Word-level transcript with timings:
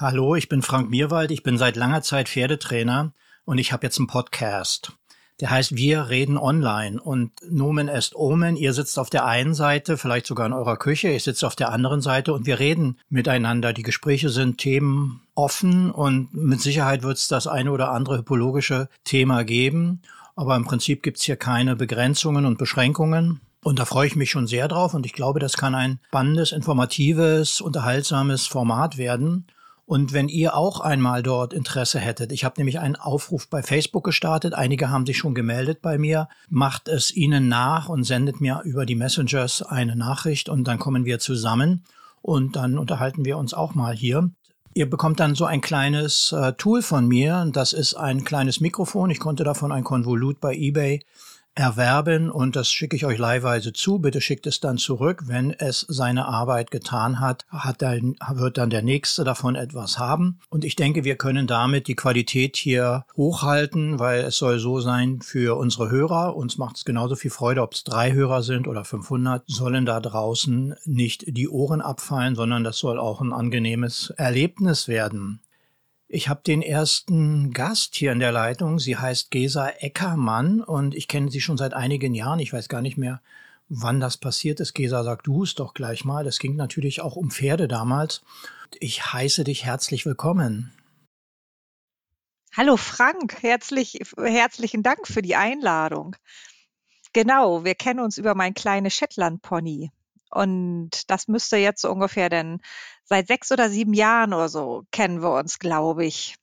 Hallo, 0.00 0.36
ich 0.36 0.48
bin 0.48 0.62
Frank 0.62 0.90
Mierwald. 0.90 1.32
Ich 1.32 1.42
bin 1.42 1.58
seit 1.58 1.74
langer 1.74 2.02
Zeit 2.02 2.28
Pferdetrainer 2.28 3.10
und 3.44 3.58
ich 3.58 3.72
habe 3.72 3.84
jetzt 3.84 3.98
einen 3.98 4.06
Podcast. 4.06 4.92
Der 5.40 5.50
heißt 5.50 5.74
Wir 5.74 6.08
reden 6.08 6.38
online 6.38 7.02
und 7.02 7.32
Nomen 7.50 7.88
est 7.88 8.14
Omen. 8.14 8.54
Ihr 8.54 8.74
sitzt 8.74 8.96
auf 9.00 9.10
der 9.10 9.24
einen 9.24 9.54
Seite, 9.54 9.96
vielleicht 9.96 10.28
sogar 10.28 10.46
in 10.46 10.52
eurer 10.52 10.76
Küche. 10.76 11.08
Ich 11.08 11.24
sitze 11.24 11.48
auf 11.48 11.56
der 11.56 11.72
anderen 11.72 12.00
Seite 12.00 12.32
und 12.32 12.46
wir 12.46 12.60
reden 12.60 12.96
miteinander. 13.10 13.72
Die 13.72 13.82
Gespräche 13.82 14.28
sind 14.28 14.58
Themen 14.58 15.20
offen 15.34 15.90
und 15.90 16.32
mit 16.32 16.60
Sicherheit 16.60 17.02
wird 17.02 17.16
es 17.16 17.26
das 17.26 17.48
eine 17.48 17.72
oder 17.72 17.90
andere 17.90 18.18
hypologische 18.18 18.88
Thema 19.02 19.42
geben. 19.42 20.02
Aber 20.36 20.54
im 20.54 20.64
Prinzip 20.64 21.02
gibt 21.02 21.16
es 21.16 21.24
hier 21.24 21.34
keine 21.34 21.74
Begrenzungen 21.74 22.46
und 22.46 22.56
Beschränkungen. 22.56 23.40
Und 23.64 23.80
da 23.80 23.84
freue 23.84 24.06
ich 24.06 24.14
mich 24.14 24.30
schon 24.30 24.46
sehr 24.46 24.68
drauf 24.68 24.94
und 24.94 25.06
ich 25.06 25.12
glaube, 25.12 25.40
das 25.40 25.56
kann 25.56 25.74
ein 25.74 25.98
spannendes, 26.06 26.52
informatives, 26.52 27.60
unterhaltsames 27.60 28.46
Format 28.46 28.96
werden. 28.96 29.48
Und 29.88 30.12
wenn 30.12 30.28
ihr 30.28 30.54
auch 30.54 30.80
einmal 30.80 31.22
dort 31.22 31.54
Interesse 31.54 31.98
hättet, 31.98 32.30
ich 32.30 32.44
habe 32.44 32.56
nämlich 32.58 32.78
einen 32.78 32.94
Aufruf 32.94 33.48
bei 33.48 33.62
Facebook 33.62 34.04
gestartet, 34.04 34.52
einige 34.52 34.90
haben 34.90 35.06
sich 35.06 35.16
schon 35.16 35.34
gemeldet 35.34 35.80
bei 35.80 35.96
mir, 35.96 36.28
macht 36.50 36.88
es 36.88 37.10
ihnen 37.16 37.48
nach 37.48 37.88
und 37.88 38.04
sendet 38.04 38.38
mir 38.38 38.60
über 38.64 38.84
die 38.84 38.96
Messengers 38.96 39.62
eine 39.62 39.96
Nachricht 39.96 40.50
und 40.50 40.64
dann 40.64 40.78
kommen 40.78 41.06
wir 41.06 41.20
zusammen 41.20 41.84
und 42.20 42.54
dann 42.54 42.76
unterhalten 42.76 43.24
wir 43.24 43.38
uns 43.38 43.54
auch 43.54 43.74
mal 43.74 43.96
hier. 43.96 44.30
Ihr 44.74 44.90
bekommt 44.90 45.20
dann 45.20 45.34
so 45.34 45.46
ein 45.46 45.62
kleines 45.62 46.32
äh, 46.32 46.52
Tool 46.52 46.82
von 46.82 47.08
mir. 47.08 47.48
Das 47.50 47.72
ist 47.72 47.94
ein 47.94 48.24
kleines 48.24 48.60
Mikrofon. 48.60 49.08
Ich 49.08 49.20
konnte 49.20 49.42
davon 49.42 49.72
ein 49.72 49.84
Konvolut 49.84 50.38
bei 50.38 50.54
eBay 50.54 51.02
erwerben 51.54 52.30
und 52.30 52.56
das 52.56 52.70
schicke 52.70 52.96
ich 52.96 53.04
euch 53.04 53.18
leihweise 53.18 53.72
zu. 53.72 53.98
Bitte 53.98 54.20
schickt 54.20 54.46
es 54.46 54.60
dann 54.60 54.78
zurück. 54.78 55.24
Wenn 55.26 55.50
es 55.50 55.80
seine 55.88 56.26
Arbeit 56.26 56.70
getan 56.70 57.20
hat, 57.20 57.46
hat 57.50 57.82
dann, 57.82 58.16
wird 58.32 58.58
dann 58.58 58.70
der 58.70 58.82
Nächste 58.82 59.24
davon 59.24 59.56
etwas 59.56 59.98
haben. 59.98 60.38
Und 60.50 60.64
ich 60.64 60.76
denke, 60.76 61.04
wir 61.04 61.16
können 61.16 61.46
damit 61.46 61.88
die 61.88 61.96
Qualität 61.96 62.56
hier 62.56 63.04
hochhalten, 63.16 63.98
weil 63.98 64.20
es 64.20 64.36
soll 64.36 64.58
so 64.58 64.80
sein 64.80 65.20
für 65.20 65.58
unsere 65.58 65.90
Hörer. 65.90 66.36
Uns 66.36 66.58
macht 66.58 66.76
es 66.76 66.84
genauso 66.84 67.16
viel 67.16 67.30
Freude, 67.30 67.62
ob 67.62 67.74
es 67.74 67.84
drei 67.84 68.12
Hörer 68.12 68.42
sind 68.42 68.68
oder 68.68 68.84
500, 68.84 69.42
sollen 69.46 69.84
da 69.84 70.00
draußen 70.00 70.76
nicht 70.84 71.24
die 71.26 71.48
Ohren 71.48 71.80
abfallen, 71.80 72.36
sondern 72.36 72.62
das 72.62 72.78
soll 72.78 72.98
auch 72.98 73.20
ein 73.20 73.32
angenehmes 73.32 74.10
Erlebnis 74.16 74.86
werden. 74.86 75.40
Ich 76.10 76.30
habe 76.30 76.40
den 76.42 76.62
ersten 76.62 77.52
Gast 77.52 77.94
hier 77.94 78.12
in 78.12 78.18
der 78.18 78.32
Leitung. 78.32 78.78
Sie 78.78 78.96
heißt 78.96 79.30
Gesa 79.30 79.68
Eckermann 79.68 80.62
und 80.62 80.94
ich 80.94 81.06
kenne 81.06 81.30
sie 81.30 81.42
schon 81.42 81.58
seit 81.58 81.74
einigen 81.74 82.14
Jahren. 82.14 82.38
Ich 82.38 82.50
weiß 82.50 82.70
gar 82.70 82.80
nicht 82.80 82.96
mehr, 82.96 83.20
wann 83.68 84.00
das 84.00 84.16
passiert 84.16 84.58
ist. 84.60 84.72
Gesa 84.72 85.04
sagt 85.04 85.26
du 85.26 85.42
es 85.42 85.54
doch 85.54 85.74
gleich 85.74 86.06
mal. 86.06 86.26
Es 86.26 86.38
ging 86.38 86.56
natürlich 86.56 87.02
auch 87.02 87.16
um 87.16 87.30
Pferde 87.30 87.68
damals. 87.68 88.22
Ich 88.80 89.12
heiße 89.12 89.44
dich 89.44 89.66
herzlich 89.66 90.06
willkommen. 90.06 90.72
Hallo 92.56 92.78
Frank, 92.78 93.42
herzlich, 93.42 94.00
herzlichen 94.16 94.82
Dank 94.82 95.06
für 95.06 95.20
die 95.20 95.36
Einladung. 95.36 96.16
Genau, 97.12 97.64
wir 97.64 97.74
kennen 97.74 98.00
uns 98.00 98.16
über 98.16 98.34
mein 98.34 98.54
kleines 98.54 98.94
Shetland-Pony. 98.94 99.90
Und 100.30 101.10
das 101.10 101.28
müsste 101.28 101.56
jetzt 101.56 101.82
so 101.82 101.90
ungefähr 101.90 102.28
denn 102.28 102.60
seit 103.04 103.26
sechs 103.26 103.50
oder 103.52 103.70
sieben 103.70 103.94
Jahren 103.94 104.34
oder 104.34 104.48
so 104.48 104.84
kennen 104.90 105.22
wir 105.22 105.32
uns, 105.32 105.58
glaube 105.58 106.04
ich. 106.04 106.34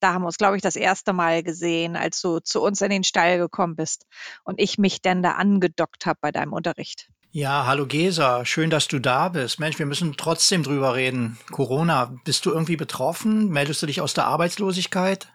Da 0.00 0.14
haben 0.14 0.22
wir 0.22 0.26
uns, 0.26 0.38
glaube 0.38 0.56
ich, 0.56 0.62
das 0.62 0.76
erste 0.76 1.12
Mal 1.12 1.42
gesehen, 1.42 1.94
als 1.94 2.20
du 2.22 2.40
zu 2.40 2.62
uns 2.62 2.80
in 2.80 2.90
den 2.90 3.04
Stall 3.04 3.38
gekommen 3.38 3.76
bist 3.76 4.06
und 4.44 4.58
ich 4.58 4.78
mich 4.78 5.02
dann 5.02 5.22
da 5.22 5.32
angedockt 5.32 6.06
habe 6.06 6.18
bei 6.22 6.32
deinem 6.32 6.54
Unterricht. 6.54 7.10
Ja, 7.32 7.66
hallo 7.66 7.86
Gesa, 7.86 8.44
schön, 8.44 8.70
dass 8.70 8.88
du 8.88 8.98
da 8.98 9.28
bist. 9.28 9.60
Mensch, 9.60 9.78
wir 9.78 9.86
müssen 9.86 10.16
trotzdem 10.16 10.64
drüber 10.64 10.96
reden. 10.96 11.38
Corona, 11.52 12.12
bist 12.24 12.44
du 12.44 12.50
irgendwie 12.50 12.76
betroffen? 12.76 13.48
Meldest 13.50 13.82
du 13.82 13.86
dich 13.86 14.00
aus 14.00 14.14
der 14.14 14.24
Arbeitslosigkeit? 14.24 15.32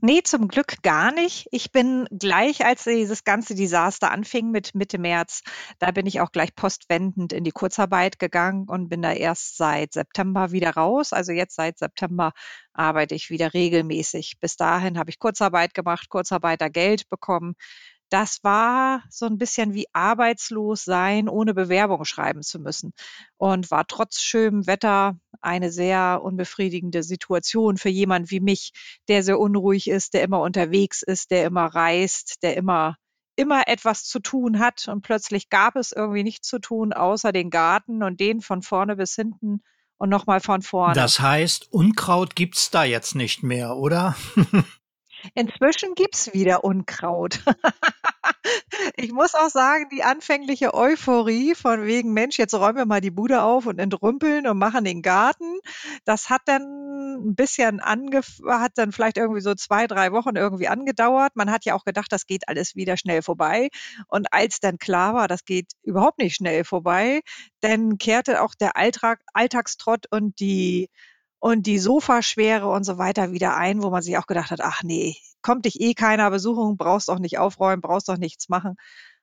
Nee, 0.00 0.22
zum 0.22 0.48
Glück 0.48 0.82
gar 0.82 1.10
nicht. 1.12 1.48
Ich 1.52 1.72
bin 1.72 2.06
gleich, 2.10 2.64
als 2.66 2.84
dieses 2.84 3.24
ganze 3.24 3.54
Desaster 3.54 4.10
anfing 4.10 4.50
mit 4.50 4.74
Mitte 4.74 4.98
März, 4.98 5.40
da 5.78 5.90
bin 5.90 6.06
ich 6.06 6.20
auch 6.20 6.32
gleich 6.32 6.54
postwendend 6.54 7.32
in 7.32 7.44
die 7.44 7.50
Kurzarbeit 7.50 8.18
gegangen 8.18 8.68
und 8.68 8.88
bin 8.90 9.00
da 9.00 9.12
erst 9.12 9.56
seit 9.56 9.94
September 9.94 10.52
wieder 10.52 10.70
raus. 10.74 11.12
Also 11.14 11.32
jetzt 11.32 11.56
seit 11.56 11.78
September 11.78 12.32
arbeite 12.74 13.14
ich 13.14 13.30
wieder 13.30 13.54
regelmäßig. 13.54 14.34
Bis 14.38 14.56
dahin 14.56 14.98
habe 14.98 15.10
ich 15.10 15.18
Kurzarbeit 15.18 15.72
gemacht, 15.72 16.08
Kurzarbeitergeld 16.10 17.08
bekommen 17.08 17.54
das 18.10 18.42
war 18.44 19.02
so 19.10 19.26
ein 19.26 19.38
bisschen 19.38 19.74
wie 19.74 19.86
arbeitslos 19.92 20.84
sein, 20.84 21.28
ohne 21.28 21.54
Bewerbung 21.54 22.04
schreiben 22.04 22.42
zu 22.42 22.60
müssen 22.60 22.92
und 23.36 23.70
war 23.70 23.86
trotz 23.86 24.20
schönem 24.20 24.66
Wetter 24.66 25.18
eine 25.40 25.70
sehr 25.70 26.20
unbefriedigende 26.22 27.02
Situation 27.02 27.76
für 27.76 27.88
jemand 27.88 28.30
wie 28.30 28.40
mich, 28.40 28.72
der 29.08 29.22
sehr 29.22 29.38
unruhig 29.38 29.88
ist, 29.88 30.14
der 30.14 30.22
immer 30.22 30.40
unterwegs 30.40 31.02
ist, 31.02 31.30
der 31.30 31.44
immer 31.44 31.66
reist, 31.66 32.42
der 32.42 32.56
immer 32.56 32.96
immer 33.38 33.68
etwas 33.68 34.04
zu 34.04 34.18
tun 34.18 34.58
hat 34.58 34.88
und 34.88 35.02
plötzlich 35.02 35.50
gab 35.50 35.76
es 35.76 35.92
irgendwie 35.92 36.22
nichts 36.22 36.48
zu 36.48 36.58
tun, 36.58 36.94
außer 36.94 37.32
den 37.32 37.50
Garten 37.50 38.02
und 38.02 38.18
den 38.18 38.40
von 38.40 38.62
vorne 38.62 38.96
bis 38.96 39.14
hinten 39.14 39.62
und 39.98 40.08
nochmal 40.08 40.40
von 40.40 40.62
vorne. 40.62 40.94
Das 40.94 41.20
heißt, 41.20 41.70
Unkraut 41.70 42.34
gibt's 42.34 42.70
da 42.70 42.84
jetzt 42.84 43.14
nicht 43.14 43.42
mehr, 43.42 43.76
oder? 43.76 44.16
Inzwischen 45.34 45.94
gibt's 45.94 46.32
wieder 46.32 46.64
Unkraut. 46.64 47.40
ich 48.96 49.12
muss 49.12 49.34
auch 49.34 49.50
sagen, 49.50 49.88
die 49.90 50.02
anfängliche 50.02 50.74
Euphorie 50.74 51.54
von 51.54 51.84
wegen, 51.84 52.12
Mensch, 52.12 52.38
jetzt 52.38 52.54
räumen 52.54 52.76
wir 52.76 52.86
mal 52.86 53.00
die 53.00 53.10
Bude 53.10 53.42
auf 53.42 53.66
und 53.66 53.78
entrümpeln 53.78 54.46
und 54.46 54.58
machen 54.58 54.84
den 54.84 55.02
Garten, 55.02 55.58
das 56.04 56.30
hat 56.30 56.42
dann 56.46 56.62
ein 57.16 57.34
bisschen 57.34 57.80
ange 57.80 58.20
hat 58.46 58.72
dann 58.76 58.92
vielleicht 58.92 59.16
irgendwie 59.16 59.40
so 59.40 59.54
zwei, 59.54 59.86
drei 59.86 60.12
Wochen 60.12 60.36
irgendwie 60.36 60.68
angedauert. 60.68 61.34
Man 61.34 61.50
hat 61.50 61.64
ja 61.64 61.74
auch 61.74 61.84
gedacht, 61.84 62.12
das 62.12 62.26
geht 62.26 62.48
alles 62.48 62.76
wieder 62.76 62.96
schnell 62.96 63.22
vorbei. 63.22 63.68
Und 64.08 64.32
als 64.32 64.60
dann 64.60 64.78
klar 64.78 65.14
war, 65.14 65.28
das 65.28 65.44
geht 65.44 65.72
überhaupt 65.82 66.18
nicht 66.18 66.36
schnell 66.36 66.64
vorbei, 66.64 67.20
dann 67.60 67.98
kehrte 67.98 68.42
auch 68.42 68.54
der 68.54 68.76
Alltag, 68.76 69.20
Alltagstrott 69.32 70.06
und 70.10 70.38
die 70.40 70.88
und 71.46 71.64
die 71.64 71.78
Sofaschwere 71.78 72.66
und 72.66 72.82
so 72.82 72.98
weiter 72.98 73.30
wieder 73.30 73.56
ein, 73.56 73.80
wo 73.80 73.90
man 73.90 74.02
sich 74.02 74.18
auch 74.18 74.26
gedacht 74.26 74.50
hat, 74.50 74.60
ach 74.60 74.82
nee, 74.82 75.14
kommt 75.42 75.64
dich 75.64 75.80
eh 75.80 75.94
keiner 75.94 76.28
Besuchung, 76.28 76.76
brauchst 76.76 77.08
doch 77.08 77.20
nicht 77.20 77.38
aufräumen, 77.38 77.80
brauchst 77.80 78.08
doch 78.08 78.16
nichts 78.16 78.48
machen. 78.48 78.74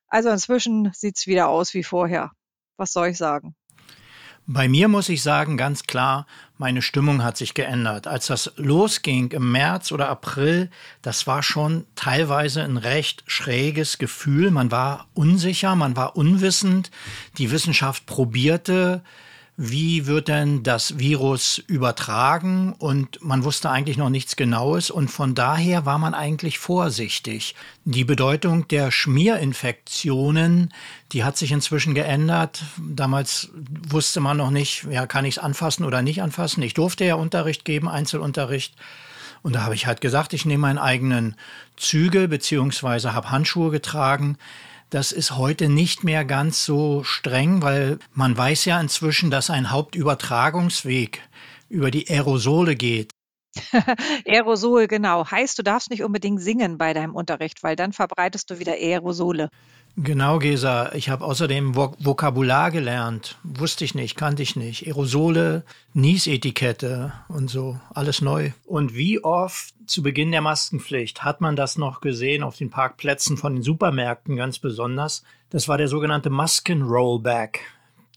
Also 0.07 0.29
inzwischen 0.29 0.89
sieht's 0.93 1.27
wieder 1.27 1.49
aus 1.49 1.73
wie 1.73 1.83
vorher. 1.83 2.31
Was 2.77 2.93
soll 2.93 3.09
ich 3.09 3.17
sagen? 3.17 3.55
Bei 4.45 4.69
mir 4.69 4.87
muss 4.87 5.09
ich 5.09 5.21
sagen, 5.21 5.57
ganz 5.57 5.83
klar, 5.83 6.25
meine 6.57 6.81
Stimmung 6.81 7.25
hat 7.25 7.35
sich 7.35 7.55
geändert. 7.55 8.07
Als 8.07 8.27
das 8.27 8.53
losging 8.55 9.31
im 9.31 9.51
März 9.51 9.91
oder 9.91 10.07
April, 10.07 10.69
das 11.01 11.27
war 11.27 11.43
schon 11.43 11.85
teilweise 11.95 12.63
ein 12.63 12.77
recht 12.77 13.25
schräges 13.27 13.97
Gefühl. 13.97 14.49
Man 14.49 14.71
war 14.71 15.09
unsicher, 15.13 15.75
man 15.75 15.97
war 15.97 16.15
unwissend. 16.15 16.89
Die 17.37 17.51
Wissenschaft 17.51 18.05
probierte 18.05 19.03
wie 19.55 20.07
wird 20.07 20.29
denn 20.29 20.63
das 20.63 20.97
Virus 20.97 21.59
übertragen 21.67 22.73
und 22.79 23.23
man 23.23 23.43
wusste 23.43 23.69
eigentlich 23.69 23.97
noch 23.97 24.09
nichts 24.09 24.35
Genaues 24.35 24.89
und 24.89 25.09
von 25.09 25.35
daher 25.35 25.85
war 25.85 25.99
man 25.99 26.15
eigentlich 26.15 26.57
vorsichtig. 26.57 27.53
Die 27.85 28.03
Bedeutung 28.03 28.67
der 28.67 28.89
Schmierinfektionen, 28.89 30.73
die 31.11 31.23
hat 31.23 31.37
sich 31.37 31.51
inzwischen 31.51 31.93
geändert. 31.93 32.63
Damals 32.81 33.51
wusste 33.87 34.21
man 34.21 34.37
noch 34.37 34.49
nicht, 34.49 34.87
ja, 34.89 35.05
kann 35.05 35.25
ich 35.25 35.37
es 35.37 35.43
anfassen 35.43 35.85
oder 35.85 36.01
nicht 36.01 36.23
anfassen. 36.23 36.63
Ich 36.63 36.73
durfte 36.73 37.05
ja 37.05 37.13
Unterricht 37.15 37.63
geben, 37.63 37.87
Einzelunterricht. 37.87 38.75
Und 39.43 39.53
da 39.53 39.61
habe 39.61 39.75
ich 39.75 39.85
halt 39.85 40.01
gesagt, 40.01 40.33
ich 40.33 40.45
nehme 40.45 40.61
meinen 40.61 40.79
eigenen 40.79 41.35
Zügel 41.77 42.27
beziehungsweise 42.27 43.13
habe 43.13 43.29
Handschuhe 43.29 43.69
getragen. 43.69 44.37
Das 44.93 45.11
ist 45.11 45.37
heute 45.37 45.69
nicht 45.69 46.03
mehr 46.03 46.23
ganz 46.23 46.65
so 46.65 47.03
streng, 47.03 47.63
weil 47.63 47.97
man 48.13 48.37
weiß 48.37 48.65
ja 48.65 48.79
inzwischen, 48.79 49.31
dass 49.31 49.49
ein 49.49 49.71
Hauptübertragungsweg 49.71 51.19
über 51.67 51.89
die 51.89 52.07
Aerosole 52.07 52.75
geht. 52.75 53.12
Aerosol, 54.25 54.87
genau. 54.87 55.29
Heißt, 55.29 55.57
du 55.59 55.63
darfst 55.63 55.89
nicht 55.89 56.03
unbedingt 56.03 56.41
singen 56.41 56.77
bei 56.77 56.93
deinem 56.93 57.15
Unterricht, 57.15 57.63
weil 57.63 57.75
dann 57.75 57.93
verbreitest 57.93 58.49
du 58.49 58.59
wieder 58.59 58.73
Aerosole. 58.73 59.49
Genau, 59.95 60.39
Gesa. 60.39 60.91
Ich 60.95 61.09
habe 61.09 61.23
außerdem 61.23 61.75
Vok 61.75 61.95
Vokabular 61.99 62.71
gelernt. 62.71 63.37
Wusste 63.43 63.85
ich 63.85 63.93
nicht, 63.93 64.15
kannte 64.15 64.41
ich 64.41 64.55
nicht. 64.55 64.87
Aerosole, 64.87 65.63
Niesetikette 65.93 67.13
und 67.27 67.49
so. 67.49 67.79
Alles 67.93 68.21
neu. 68.21 68.51
Und 68.65 68.95
wie 68.95 69.23
oft 69.23 69.75
zu 69.85 70.01
Beginn 70.01 70.31
der 70.31 70.41
Maskenpflicht 70.41 71.23
hat 71.23 71.41
man 71.41 71.55
das 71.55 71.77
noch 71.77 72.01
gesehen 72.01 72.41
auf 72.41 72.57
den 72.57 72.71
Parkplätzen 72.71 73.37
von 73.37 73.53
den 73.53 73.61
Supermärkten 73.61 74.35
ganz 74.35 74.57
besonders? 74.57 75.23
Das 75.51 75.67
war 75.67 75.77
der 75.77 75.87
sogenannte 75.87 76.31
Maskenrollback. 76.31 77.59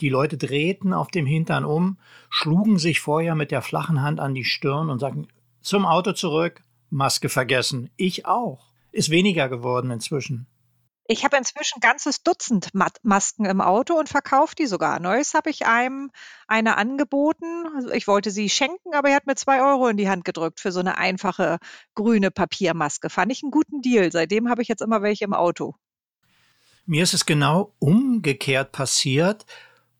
Die 0.00 0.08
Leute 0.08 0.36
drehten 0.36 0.92
auf 0.92 1.08
dem 1.08 1.26
Hintern 1.26 1.64
um, 1.64 1.98
schlugen 2.28 2.78
sich 2.78 3.00
vorher 3.00 3.34
mit 3.34 3.50
der 3.50 3.62
flachen 3.62 4.02
Hand 4.02 4.20
an 4.20 4.34
die 4.34 4.44
Stirn 4.44 4.90
und 4.90 4.98
sagten, 4.98 5.28
zum 5.62 5.86
Auto 5.86 6.12
zurück, 6.12 6.62
Maske 6.90 7.28
vergessen. 7.28 7.90
Ich 7.96 8.26
auch. 8.26 8.66
Ist 8.92 9.10
weniger 9.10 9.48
geworden 9.48 9.90
inzwischen. 9.90 10.46
Ich 11.08 11.24
habe 11.24 11.36
inzwischen 11.36 11.80
ganzes 11.80 12.22
Dutzend 12.24 12.70
Masken 13.02 13.44
im 13.44 13.60
Auto 13.60 13.94
und 13.94 14.08
verkaufe 14.08 14.56
die 14.56 14.66
sogar. 14.66 14.98
Neues 14.98 15.34
habe 15.34 15.50
ich 15.50 15.64
einem 15.66 16.10
eine 16.48 16.76
angeboten. 16.76 17.66
Also 17.76 17.90
ich 17.90 18.08
wollte 18.08 18.32
sie 18.32 18.50
schenken, 18.50 18.92
aber 18.92 19.10
er 19.10 19.16
hat 19.16 19.26
mir 19.26 19.36
zwei 19.36 19.60
Euro 19.62 19.86
in 19.88 19.96
die 19.96 20.08
Hand 20.08 20.24
gedrückt 20.24 20.58
für 20.58 20.72
so 20.72 20.80
eine 20.80 20.98
einfache 20.98 21.58
grüne 21.94 22.32
Papiermaske. 22.32 23.08
Fand 23.08 23.30
ich 23.30 23.42
einen 23.42 23.52
guten 23.52 23.82
Deal. 23.82 24.10
Seitdem 24.10 24.48
habe 24.48 24.62
ich 24.62 24.68
jetzt 24.68 24.82
immer 24.82 25.00
welche 25.00 25.24
im 25.24 25.32
Auto. 25.32 25.76
Mir 26.86 27.04
ist 27.04 27.14
es 27.14 27.26
genau 27.26 27.74
umgekehrt 27.78 28.72
passiert, 28.72 29.46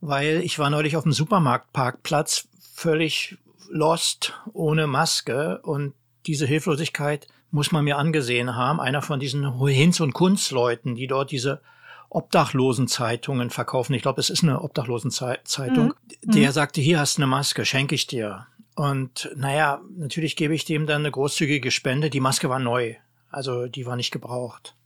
weil 0.07 0.41
ich 0.43 0.59
war 0.59 0.71
neulich 0.71 0.97
auf 0.97 1.03
dem 1.03 1.13
Supermarktparkplatz 1.13 2.49
völlig 2.75 3.37
lost, 3.69 4.35
ohne 4.53 4.87
Maske 4.87 5.61
und 5.63 5.95
diese 6.27 6.47
Hilflosigkeit 6.47 7.27
muss 7.51 7.73
man 7.73 7.85
mir 7.85 7.99
angesehen 7.99 8.55
haben. 8.55 8.81
Einer 8.81 9.03
von 9.03 9.21
diesen 9.21 9.59
Hinz- 9.67 10.01
und 10.01 10.13
Kunstleuten, 10.13 10.95
die 10.95 11.07
dort 11.07 11.31
diese 11.31 11.61
Obdachlosenzeitungen 12.09 13.51
verkaufen. 13.51 13.95
Ich 13.95 14.03
glaube, 14.03 14.21
es 14.21 14.31
ist 14.31 14.43
eine 14.43 14.63
Obdachlosenzeitung. 14.63 15.87
Mhm. 15.87 16.33
Der 16.33 16.49
mhm. 16.49 16.53
sagte, 16.53 16.81
hier 16.81 17.01
hast 17.01 17.19
du 17.19 17.23
eine 17.23 17.31
Maske, 17.31 17.65
schenke 17.65 17.95
ich 17.95 18.07
dir. 18.07 18.47
Und 18.75 19.31
naja, 19.37 19.81
natürlich 19.97 20.37
gebe 20.37 20.55
ich 20.55 20.65
dem 20.65 20.87
dann 20.87 21.03
eine 21.03 21.11
großzügige 21.11 21.71
Spende. 21.71 22.11
Die 22.11 22.21
Maske 22.21 22.49
war 22.49 22.59
neu, 22.59 22.95
also 23.31 23.67
die 23.67 23.87
war 23.87 23.97
nicht 23.97 24.11
gebraucht. 24.11 24.77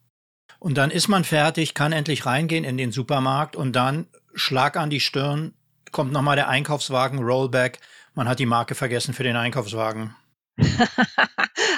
Und 0.58 0.76
dann 0.76 0.90
ist 0.90 1.08
man 1.08 1.24
fertig, 1.24 1.74
kann 1.74 1.92
endlich 1.92 2.26
reingehen 2.26 2.64
in 2.64 2.76
den 2.76 2.92
Supermarkt 2.92 3.56
und 3.56 3.74
dann 3.74 4.06
Schlag 4.34 4.76
an 4.76 4.90
die 4.90 5.00
Stirn, 5.00 5.54
kommt 5.92 6.12
nochmal 6.12 6.36
der 6.36 6.48
Einkaufswagen, 6.48 7.18
Rollback. 7.18 7.80
Man 8.14 8.28
hat 8.28 8.38
die 8.38 8.46
Marke 8.46 8.74
vergessen 8.74 9.14
für 9.14 9.22
den 9.22 9.36
Einkaufswagen. 9.36 10.14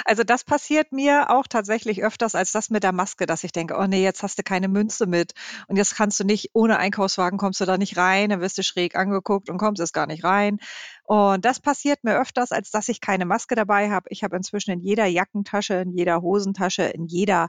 Also 0.05 0.23
das 0.23 0.43
passiert 0.43 0.91
mir 0.91 1.29
auch 1.29 1.47
tatsächlich 1.47 2.03
öfters 2.03 2.35
als 2.35 2.51
das 2.51 2.69
mit 2.69 2.83
der 2.83 2.91
Maske, 2.91 3.25
dass 3.25 3.43
ich 3.43 3.51
denke, 3.51 3.75
oh 3.77 3.85
nee, 3.87 4.03
jetzt 4.03 4.21
hast 4.21 4.37
du 4.37 4.43
keine 4.43 4.67
Münze 4.67 5.05
mit 5.05 5.33
und 5.67 5.77
jetzt 5.77 5.95
kannst 5.95 6.19
du 6.19 6.23
nicht, 6.23 6.49
ohne 6.53 6.77
Einkaufswagen 6.77 7.39
kommst 7.39 7.61
du 7.61 7.65
da 7.65 7.77
nicht 7.77 7.97
rein, 7.97 8.29
dann 8.29 8.41
wirst 8.41 8.57
du 8.57 8.63
schräg 8.63 8.95
angeguckt 8.95 9.49
und 9.49 9.57
kommst 9.57 9.79
jetzt 9.79 9.93
gar 9.93 10.07
nicht 10.07 10.23
rein. 10.23 10.59
Und 11.03 11.45
das 11.45 11.59
passiert 11.59 12.03
mir 12.03 12.19
öfters, 12.19 12.51
als 12.51 12.69
dass 12.71 12.89
ich 12.89 13.01
keine 13.01 13.25
Maske 13.25 13.55
dabei 13.55 13.89
habe. 13.91 14.07
Ich 14.09 14.23
habe 14.23 14.35
inzwischen 14.35 14.71
in 14.71 14.81
jeder 14.81 15.05
Jackentasche, 15.05 15.75
in 15.75 15.91
jeder 15.91 16.21
Hosentasche, 16.21 16.83
in 16.83 17.05
jeder 17.05 17.47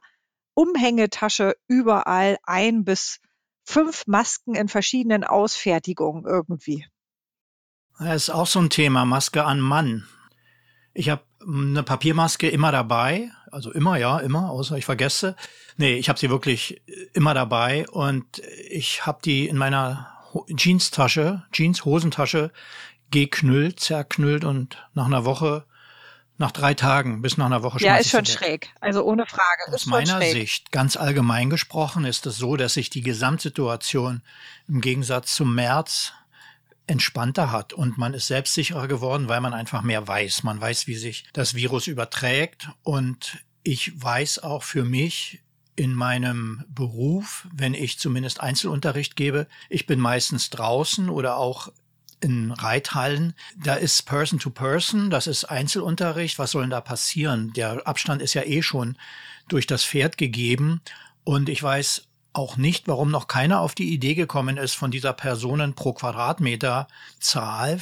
Umhängetasche 0.55 1.57
überall 1.67 2.39
ein 2.45 2.85
bis 2.85 3.21
fünf 3.65 4.07
Masken 4.07 4.55
in 4.55 4.69
verschiedenen 4.69 5.25
Ausfertigungen 5.25 6.25
irgendwie. 6.25 6.87
Das 7.99 8.25
ist 8.25 8.31
auch 8.31 8.47
so 8.47 8.61
ein 8.61 8.71
Thema, 8.71 9.05
Maske 9.05 9.45
an 9.45 9.61
Mann. 9.61 10.07
Ich 10.93 11.09
habe 11.11 11.23
eine 11.47 11.83
Papiermaske 11.83 12.49
immer 12.49 12.73
dabei, 12.73 13.31
also 13.51 13.73
immer, 13.73 13.97
ja, 13.97 14.19
immer, 14.19 14.51
außer 14.51 14.77
ich 14.77 14.85
vergesse. 14.85 15.37
Nee, 15.77 15.95
ich 15.95 16.09
habe 16.09 16.19
sie 16.19 16.31
wirklich 16.31 16.83
immer 17.13 17.35
dabei 17.35 17.89
und 17.89 18.43
ich 18.69 19.07
habe 19.07 19.21
die 19.25 19.49
in 19.49 19.57
meiner 19.57 20.11
Jeans-Tasche, 20.55 21.45
Jeans-Hosentasche 21.53 22.53
geknüllt, 23.11 23.81
zerknüllt 23.81 24.45
und 24.45 24.85
nach 24.95 25.07
einer 25.07 25.25
Woche, 25.25 25.67
nach 26.37 26.51
drei 26.51 26.75
Tagen 26.75 27.23
bis 27.23 27.37
nach 27.37 27.47
einer 27.47 27.63
Woche 27.63 27.83
Ja, 27.83 27.97
ist 27.97 28.11
schon 28.11 28.27
schräg. 28.27 28.71
Also 28.81 29.05
ohne 29.05 29.27
Frage. 29.27 29.73
Aus 29.73 29.87
meiner 29.87 30.17
schräg. 30.17 30.33
Sicht, 30.33 30.73
ganz 30.73 30.97
allgemein 30.97 31.51
gesprochen, 31.51 32.05
ist 32.05 32.27
es 32.27 32.37
so, 32.37 32.57
dass 32.57 32.75
sich 32.75 32.91
die 32.91 33.03
Gesamtsituation 33.03 34.23
im 34.69 34.81
Gegensatz 34.81 35.35
zum 35.35 35.55
März 35.55 36.13
entspannter 36.87 37.51
hat 37.51 37.73
und 37.73 37.97
man 37.97 38.15
ist 38.15 38.27
selbstsicherer 38.27 38.89
geworden, 38.89 39.29
weil 39.29 39.41
man 39.41 39.55
einfach 39.55 39.83
mehr 39.83 40.07
weiß. 40.07 40.43
Man 40.43 40.61
weiß, 40.61 40.87
wie 40.87 40.97
sich 40.97 41.25
das 41.33 41.55
Virus 41.55 41.87
überträgt 41.87 42.69
und 42.83 43.39
ich 43.63 44.03
weiß 44.03 44.41
auch 44.41 44.63
für 44.63 44.85
mich 44.85 45.41
in 45.77 45.95
meinem 45.95 46.65
Beruf, 46.69 47.49
wenn 47.53 47.75
ich 47.75 47.99
zumindest 47.99 48.41
Einzelunterricht 48.41 49.17
gebe, 49.17 49.49
ich 49.69 49.87
bin 49.87 49.99
meistens 49.99 50.51
draußen 50.51 51.09
oder 51.09 51.37
auch 51.37 51.73
in 52.25 52.51
Reithallen, 52.53 53.35
da 53.63 53.75
ist 53.75 54.07
Person 54.07 54.39
to 54.39 54.49
Person, 54.49 55.11
das 55.11 55.27
ist 55.27 55.45
Einzelunterricht, 55.45 56.39
was 56.39 56.53
soll 56.53 56.63
denn 56.63 56.71
da 56.71 56.81
passieren? 56.81 57.53
Der 57.53 57.87
Abstand 57.87 58.23
ist 58.23 58.33
ja 58.33 58.43
eh 58.43 58.63
schon 58.63 58.97
durch 59.49 59.67
das 59.67 59.85
Pferd 59.85 60.17
gegeben. 60.17 60.81
Und 61.23 61.51
ich 61.51 61.63
weiß 61.63 62.07
auch 62.33 62.57
nicht, 62.57 62.89
warum 62.89 63.11
noch 63.11 63.29
keiner 63.29 63.61
auf 63.61 63.75
die 63.75 63.93
Idee 63.93 64.15
gekommen 64.15 64.57
ist, 64.57 64.75
von 64.75 64.91
dieser 64.91 65.13
Personen 65.13 65.75
pro 65.75 65.93
Quadratmeter 65.93 66.89
Zahl 67.21 67.79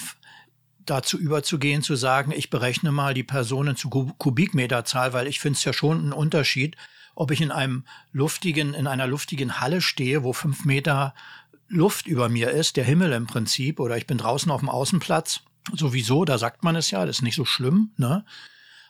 dazu 0.84 1.18
überzugehen, 1.18 1.82
zu 1.82 1.94
sagen, 1.94 2.32
ich 2.32 2.50
berechne 2.50 2.90
mal 2.90 3.14
die 3.14 3.22
Personen 3.22 3.76
zu 3.76 3.88
Kubikmeterzahl, 3.88 5.12
weil 5.12 5.28
ich 5.28 5.38
finde 5.38 5.56
es 5.56 5.64
ja 5.64 5.72
schon 5.72 5.98
einen 5.98 6.12
Unterschied, 6.12 6.76
ob 7.14 7.30
ich 7.30 7.40
in 7.40 7.52
einem 7.52 7.84
luftigen, 8.12 8.74
in 8.74 8.88
einer 8.88 9.06
luftigen 9.06 9.60
Halle 9.60 9.80
stehe, 9.80 10.24
wo 10.24 10.32
fünf 10.32 10.64
Meter 10.64 11.14
Luft 11.72 12.06
über 12.06 12.28
mir 12.28 12.50
ist, 12.50 12.76
der 12.76 12.84
Himmel 12.84 13.12
im 13.12 13.26
Prinzip, 13.26 13.80
oder 13.80 13.96
ich 13.96 14.06
bin 14.06 14.18
draußen 14.18 14.50
auf 14.50 14.60
dem 14.60 14.68
Außenplatz. 14.68 15.40
Sowieso, 15.74 16.24
da 16.24 16.38
sagt 16.38 16.64
man 16.64 16.76
es 16.76 16.90
ja, 16.90 17.06
das 17.06 17.16
ist 17.16 17.22
nicht 17.22 17.36
so 17.36 17.44
schlimm, 17.44 17.92
ne? 17.96 18.24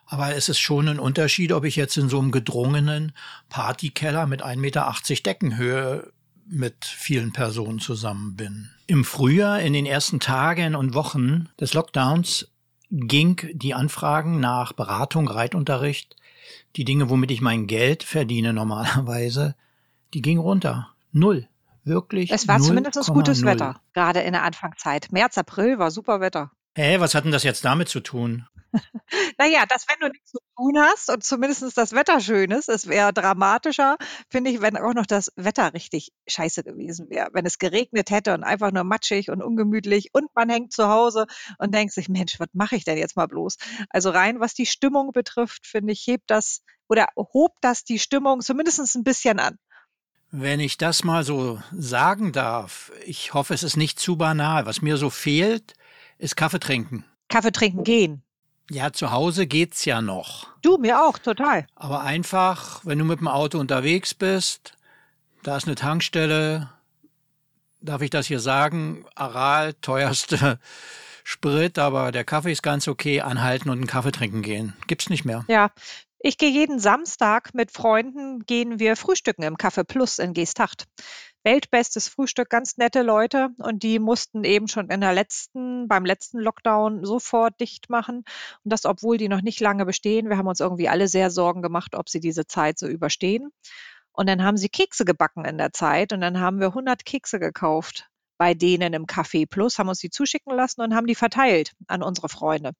Aber 0.06 0.34
es 0.34 0.48
ist 0.48 0.58
schon 0.58 0.88
ein 0.88 0.98
Unterschied, 0.98 1.52
ob 1.52 1.64
ich 1.64 1.76
jetzt 1.76 1.96
in 1.96 2.08
so 2.08 2.18
einem 2.18 2.32
gedrungenen 2.32 3.12
Partykeller 3.48 4.26
mit 4.26 4.44
1,80 4.44 4.56
Meter 4.58 4.94
Deckenhöhe 5.24 6.12
mit 6.44 6.84
vielen 6.84 7.32
Personen 7.32 7.78
zusammen 7.78 8.36
bin. 8.36 8.68
Im 8.88 9.04
Frühjahr, 9.04 9.60
in 9.60 9.72
den 9.72 9.86
ersten 9.86 10.20
Tagen 10.20 10.74
und 10.74 10.92
Wochen 10.92 11.48
des 11.58 11.72
Lockdowns, 11.72 12.48
ging 12.90 13.40
die 13.54 13.74
Anfragen 13.74 14.40
nach 14.40 14.72
Beratung, 14.72 15.28
Reitunterricht, 15.28 16.16
die 16.76 16.84
Dinge, 16.84 17.08
womit 17.08 17.30
ich 17.30 17.40
mein 17.40 17.66
Geld 17.66 18.02
verdiene 18.02 18.52
normalerweise, 18.52 19.54
die 20.12 20.20
ging 20.20 20.38
runter. 20.38 20.88
Null. 21.12 21.48
Wirklich. 21.84 22.30
Es 22.30 22.46
war 22.48 22.60
zumindest 22.60 23.06
gutes 23.12 23.44
Wetter, 23.44 23.80
gerade 23.92 24.20
in 24.20 24.32
der 24.32 24.42
Anfangszeit. 24.42 25.10
März, 25.10 25.36
April 25.38 25.78
war 25.78 25.90
super 25.90 26.20
Wetter. 26.20 26.52
Hä, 26.76 27.00
was 27.00 27.14
hat 27.14 27.24
denn 27.24 27.32
das 27.32 27.42
jetzt 27.42 27.64
damit 27.64 27.88
zu 27.88 28.00
tun? 28.00 28.46
Naja, 29.38 29.66
dass 29.66 29.86
wenn 29.88 30.00
du 30.00 30.08
nichts 30.08 30.30
zu 30.30 30.38
tun 30.56 30.78
hast 30.78 31.10
und 31.10 31.22
zumindest 31.22 31.76
das 31.76 31.92
Wetter 31.92 32.20
schön 32.20 32.50
ist, 32.50 32.68
es 32.68 32.86
wäre 32.86 33.12
dramatischer, 33.12 33.96
finde 34.30 34.50
ich, 34.50 34.62
wenn 34.62 34.76
auch 34.76 34.94
noch 34.94 35.06
das 35.06 35.30
Wetter 35.36 35.74
richtig 35.74 36.12
scheiße 36.26 36.64
gewesen 36.64 37.10
wäre. 37.10 37.28
Wenn 37.32 37.44
es 37.44 37.58
geregnet 37.58 38.10
hätte 38.10 38.32
und 38.32 38.44
einfach 38.44 38.72
nur 38.72 38.84
matschig 38.84 39.30
und 39.30 39.42
ungemütlich 39.42 40.08
und 40.12 40.34
man 40.34 40.48
hängt 40.48 40.72
zu 40.72 40.88
Hause 40.88 41.26
und 41.58 41.74
denkt 41.74 41.92
sich: 41.92 42.08
„Mensch, 42.08 42.40
was 42.40 42.48
mache 42.54 42.76
ich 42.76 42.84
denn 42.84 42.96
jetzt 42.96 43.16
mal 43.16 43.26
bloß?“ 43.26 43.56
Also, 43.90 44.10
rein 44.10 44.40
was 44.40 44.54
die 44.54 44.66
Stimmung 44.66 45.12
betrifft, 45.12 45.66
finde 45.66 45.92
ich, 45.92 46.06
hebt 46.06 46.30
das 46.30 46.62
oder 46.88 47.08
hob 47.16 47.52
das 47.60 47.84
die 47.84 47.98
Stimmung 47.98 48.40
zumindest 48.40 48.94
ein 48.96 49.04
bisschen 49.04 49.38
an. 49.38 49.58
Wenn 50.34 50.60
ich 50.60 50.78
das 50.78 51.04
mal 51.04 51.24
so 51.24 51.60
sagen 51.72 52.32
darf, 52.32 52.90
ich 53.04 53.34
hoffe, 53.34 53.52
es 53.52 53.62
ist 53.62 53.76
nicht 53.76 54.00
zu 54.00 54.16
banal. 54.16 54.64
Was 54.64 54.80
mir 54.80 54.96
so 54.96 55.10
fehlt, 55.10 55.74
ist 56.16 56.36
Kaffee 56.36 56.58
trinken. 56.58 57.04
Kaffee 57.28 57.52
trinken 57.52 57.84
gehen. 57.84 58.22
Ja, 58.70 58.94
zu 58.94 59.10
Hause 59.10 59.46
geht's 59.46 59.84
ja 59.84 60.00
noch. 60.00 60.46
Du, 60.62 60.78
mir 60.78 61.02
auch, 61.02 61.18
total. 61.18 61.66
Aber 61.74 62.00
einfach, 62.00 62.80
wenn 62.86 62.98
du 62.98 63.04
mit 63.04 63.20
dem 63.20 63.28
Auto 63.28 63.58
unterwegs 63.58 64.14
bist, 64.14 64.72
da 65.42 65.58
ist 65.58 65.66
eine 65.66 65.74
Tankstelle, 65.74 66.70
darf 67.82 68.00
ich 68.00 68.08
das 68.08 68.26
hier 68.26 68.40
sagen, 68.40 69.04
Aral, 69.14 69.74
teuerste 69.74 70.58
Sprit, 71.24 71.78
aber 71.78 72.10
der 72.10 72.24
Kaffee 72.24 72.52
ist 72.52 72.62
ganz 72.62 72.88
okay, 72.88 73.20
anhalten 73.20 73.68
und 73.68 73.76
einen 73.76 73.86
Kaffee 73.86 74.12
trinken 74.12 74.40
gehen. 74.40 74.72
Gibt's 74.86 75.10
nicht 75.10 75.26
mehr. 75.26 75.44
Ja, 75.48 75.72
ich 76.22 76.38
gehe 76.38 76.50
jeden 76.50 76.78
Samstag 76.78 77.52
mit 77.52 77.72
Freunden, 77.72 78.40
gehen 78.46 78.78
wir 78.78 78.96
frühstücken 78.96 79.42
im 79.42 79.56
Café 79.56 79.84
Plus 79.84 80.18
in 80.18 80.34
Geesthacht. 80.34 80.86
Weltbestes 81.42 82.06
Frühstück, 82.06 82.48
ganz 82.48 82.76
nette 82.76 83.02
Leute 83.02 83.48
und 83.58 83.82
die 83.82 83.98
mussten 83.98 84.44
eben 84.44 84.68
schon 84.68 84.88
in 84.88 85.00
der 85.00 85.12
letzten, 85.12 85.88
beim 85.88 86.04
letzten 86.04 86.38
Lockdown 86.38 87.04
sofort 87.04 87.58
dicht 87.60 87.90
machen. 87.90 88.18
Und 88.64 88.72
das, 88.72 88.84
obwohl 88.84 89.18
die 89.18 89.28
noch 89.28 89.42
nicht 89.42 89.60
lange 89.60 89.84
bestehen. 89.84 90.28
Wir 90.28 90.38
haben 90.38 90.46
uns 90.46 90.60
irgendwie 90.60 90.88
alle 90.88 91.08
sehr 91.08 91.30
Sorgen 91.30 91.60
gemacht, 91.60 91.96
ob 91.96 92.08
sie 92.08 92.20
diese 92.20 92.46
Zeit 92.46 92.78
so 92.78 92.86
überstehen. 92.86 93.50
Und 94.12 94.28
dann 94.28 94.44
haben 94.44 94.56
sie 94.56 94.68
Kekse 94.68 95.04
gebacken 95.04 95.44
in 95.44 95.58
der 95.58 95.72
Zeit 95.72 96.12
und 96.12 96.20
dann 96.20 96.38
haben 96.38 96.60
wir 96.60 96.68
100 96.68 97.04
Kekse 97.04 97.40
gekauft 97.40 98.08
bei 98.38 98.54
denen 98.54 98.92
im 98.92 99.06
Café 99.06 99.46
Plus, 99.48 99.78
haben 99.78 99.88
uns 99.88 100.00
die 100.00 100.10
zuschicken 100.10 100.54
lassen 100.54 100.80
und 100.80 100.94
haben 100.94 101.06
die 101.06 101.14
verteilt 101.14 101.72
an 101.86 102.02
unsere 102.02 102.28
Freunde. 102.28 102.72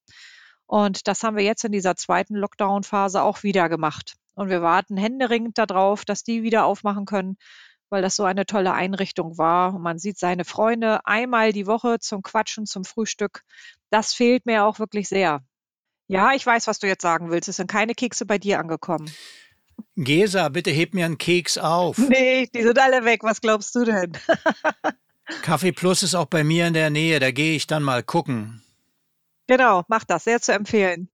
Und 0.67 1.07
das 1.09 1.23
haben 1.23 1.37
wir 1.37 1.45
jetzt 1.45 1.65
in 1.65 1.73
dieser 1.73 1.97
zweiten 1.97 2.35
Lockdown-Phase 2.35 3.23
auch 3.23 3.43
wieder 3.43 3.69
gemacht. 3.69 4.15
Und 4.35 4.49
wir 4.49 4.63
warten 4.63 4.97
händeringend 4.97 5.59
darauf, 5.59 6.05
dass 6.05 6.25
die 6.25 6.43
wieder 6.43 6.65
aufmachen 6.65 7.05
können, 7.05 7.37
weil 7.91 8.03
das 8.03 8.17
so 8.17 8.25
eine 8.25 8.47
tolle 8.47 8.73
Einrichtung 8.73 9.37
war. 9.37 9.75
Und 9.75 9.83
man 9.83 9.99
sieht 9.99 10.19
seine 10.19 10.45
Freunde 10.45 11.05
einmal 11.07 11.53
die 11.53 11.67
Woche 11.67 11.99
zum 11.99 12.23
Quatschen, 12.23 12.67
zum 12.67 12.85
Frühstück. 12.85 13.43
Das 13.91 14.15
fehlt 14.15 14.47
mir 14.47 14.65
auch 14.65 14.79
wirklich 14.79 15.09
sehr. 15.09 15.43
Ja, 16.09 16.33
ich 16.33 16.45
weiß, 16.45 16.67
was 16.67 16.79
du 16.79 16.87
jetzt 16.87 17.03
sagen 17.03 17.31
willst. 17.31 17.49
Es 17.49 17.57
sind 17.57 17.71
keine 17.71 17.95
Kekse 17.95 18.27
bei 18.27 18.39
dir 18.39 18.59
angekommen. 18.59 19.11
Gesa, 19.97 20.49
bitte 20.49 20.71
heb 20.71 20.95
mir 20.95 21.05
einen 21.05 21.19
Keks 21.19 21.59
auf. 21.59 21.99
Nee, 21.99 22.49
die 22.55 22.63
sind 22.63 22.79
alle 22.79 23.05
weg. 23.05 23.23
Was 23.23 23.41
glaubst 23.41 23.75
du 23.75 23.85
denn? 23.85 24.13
Kaffee 25.43 25.73
Plus 25.73 26.03
ist 26.03 26.15
auch 26.15 26.27
bei 26.27 26.45
mir 26.45 26.67
in 26.67 26.75
der 26.75 26.91
Nähe. 26.91 27.21
Da 27.21 27.31
gehe 27.31 27.55
ich 27.55 27.67
dann 27.67 27.83
mal 27.83 28.03
gucken. 28.03 28.63
Genau, 29.47 29.83
mach 29.89 30.05
das. 30.05 30.25
Sehr 30.25 30.41
zu 30.41 30.53
empfehlen. 30.53 31.09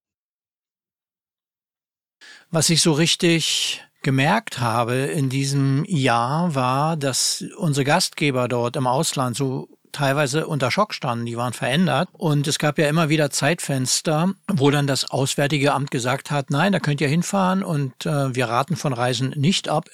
Was 2.51 2.71
ich 2.71 2.83
so 2.83 2.93
richtig 2.93 3.83
gemerkt 4.03 4.61
habe 4.61 4.95
in 4.95 5.29
diesem 5.29 5.85
Jahr 5.87 6.55
war, 6.55 6.97
dass 6.97 7.45
unsere 7.57 7.85
Gastgeber 7.85 8.49
dort 8.49 8.77
im 8.77 8.87
Ausland 8.87 9.37
so 9.37 9.69
teilweise 9.93 10.47
unter 10.47 10.71
Schock 10.71 10.95
standen, 10.95 11.27
die 11.27 11.37
waren 11.37 11.53
verändert. 11.53 12.09
Und 12.13 12.47
es 12.47 12.59
gab 12.59 12.79
ja 12.79 12.89
immer 12.89 13.09
wieder 13.09 13.31
Zeitfenster, 13.31 14.35
wo 14.51 14.71
dann 14.71 14.87
das 14.87 15.11
Auswärtige 15.11 15.73
Amt 15.73 15.91
gesagt 15.91 16.31
hat, 16.31 16.51
nein, 16.51 16.73
da 16.73 16.81
könnt 16.81 17.01
ihr 17.01 17.09
hinfahren 17.09 17.63
und 17.63 18.07
äh, 18.07 18.35
wir 18.35 18.49
raten 18.49 18.77
von 18.77 18.93
Reisen 18.93 19.31
nicht 19.31 19.69
ab. 19.69 19.89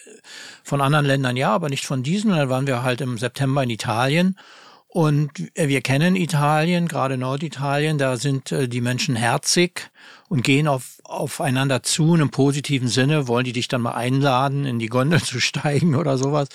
Von 0.63 0.81
anderen 0.81 1.07
Ländern 1.07 1.37
ja, 1.37 1.51
aber 1.51 1.69
nicht 1.69 1.87
von 1.87 2.03
diesen. 2.03 2.33
Und 2.33 2.39
dann 2.39 2.49
waren 2.49 2.67
wir 2.67 2.83
halt 2.83 3.01
im 3.01 3.19
September 3.19 3.63
in 3.63 3.71
Italien. 3.71 4.39
Und 4.95 5.51
wir 5.57 5.81
kennen 5.81 6.15
Italien, 6.15 6.87
gerade 6.87 7.19
Norditalien, 7.19 7.99
da 7.99 8.17
sind 8.17 8.53
äh, 8.53 8.69
die 8.69 8.81
Menschen 8.81 9.17
herzig 9.17 9.91
und 10.29 10.45
gehen 10.45 10.69
auf, 10.69 11.01
aufeinander 11.03 11.83
zu. 11.83 12.15
In 12.15 12.21
einem 12.21 12.31
positiven 12.31 12.87
Sinne, 12.87 13.27
wollen 13.27 13.45
die 13.45 13.53
dich 13.53 13.67
dann 13.67 13.83
mal 13.83 13.95
einladen, 13.95 14.65
in 14.65 14.79
die 14.79 14.87
Gondel 14.87 15.21
zu 15.25 15.41
steigen 15.41 15.97
oder 15.97 16.17
sowas? 16.17 16.47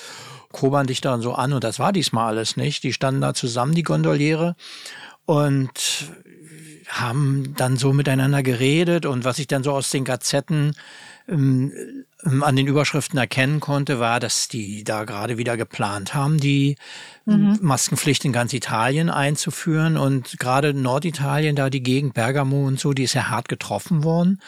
Kobern 0.53 0.87
dich 0.87 1.01
dann 1.01 1.19
so 1.19 1.33
an. 1.33 1.51
Und 1.51 1.65
das 1.65 1.79
war 1.79 1.91
diesmal 1.91 2.27
alles 2.29 2.55
nicht. 2.55 2.83
Die 2.83 2.93
standen 2.93 3.19
da 3.19 3.33
zusammen, 3.33 3.75
die 3.75 3.83
Gondoliere, 3.83 4.55
und 5.25 6.09
haben 6.87 7.53
dann 7.57 7.75
so 7.75 7.91
miteinander 7.91 8.41
geredet. 8.41 9.05
Und 9.05 9.25
was 9.25 9.39
ich 9.39 9.47
dann 9.47 9.63
so 9.63 9.73
aus 9.73 9.89
den 9.89 10.05
Gazetten 10.05 10.77
ähm, 11.29 11.71
ähm, 12.25 12.43
an 12.43 12.55
den 12.55 12.67
Überschriften 12.67 13.17
erkennen 13.17 13.59
konnte, 13.59 13.99
war, 13.99 14.19
dass 14.19 14.47
die 14.47 14.83
da 14.83 15.05
gerade 15.05 15.37
wieder 15.37 15.55
geplant 15.57 16.13
haben, 16.13 16.37
die 16.37 16.75
mhm. 17.25 17.59
Maskenpflicht 17.61 18.25
in 18.25 18.33
ganz 18.33 18.53
Italien 18.53 19.09
einzuführen 19.09 19.97
und 19.97 20.37
gerade 20.39 20.73
Norditalien, 20.73 21.55
da 21.55 21.69
die 21.69 21.83
Gegend 21.83 22.13
Bergamo 22.13 22.67
und 22.67 22.79
so, 22.79 22.93
die 22.93 23.03
ist 23.03 23.13
ja 23.13 23.29
hart 23.29 23.47
getroffen 23.47 24.03
worden 24.03 24.39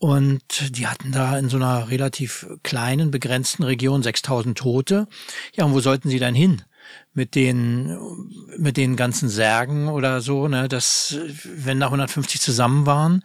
und 0.00 0.76
die 0.78 0.86
hatten 0.86 1.12
da 1.12 1.38
in 1.38 1.50
so 1.50 1.58
einer 1.58 1.90
relativ 1.90 2.46
kleinen, 2.62 3.10
begrenzten 3.10 3.64
Region 3.64 4.02
6000 4.02 4.56
Tote. 4.56 5.06
Ja, 5.54 5.66
und 5.66 5.74
wo 5.74 5.80
sollten 5.80 6.08
sie 6.08 6.18
dann 6.18 6.34
hin? 6.34 6.62
Mit 7.12 7.34
den, 7.34 7.98
mit 8.56 8.78
den 8.78 8.96
ganzen 8.96 9.28
Särgen 9.28 9.88
oder 9.88 10.22
so, 10.22 10.48
ne, 10.48 10.68
das, 10.68 11.18
wenn 11.44 11.80
da 11.80 11.86
150 11.86 12.40
zusammen 12.40 12.86
waren, 12.86 13.22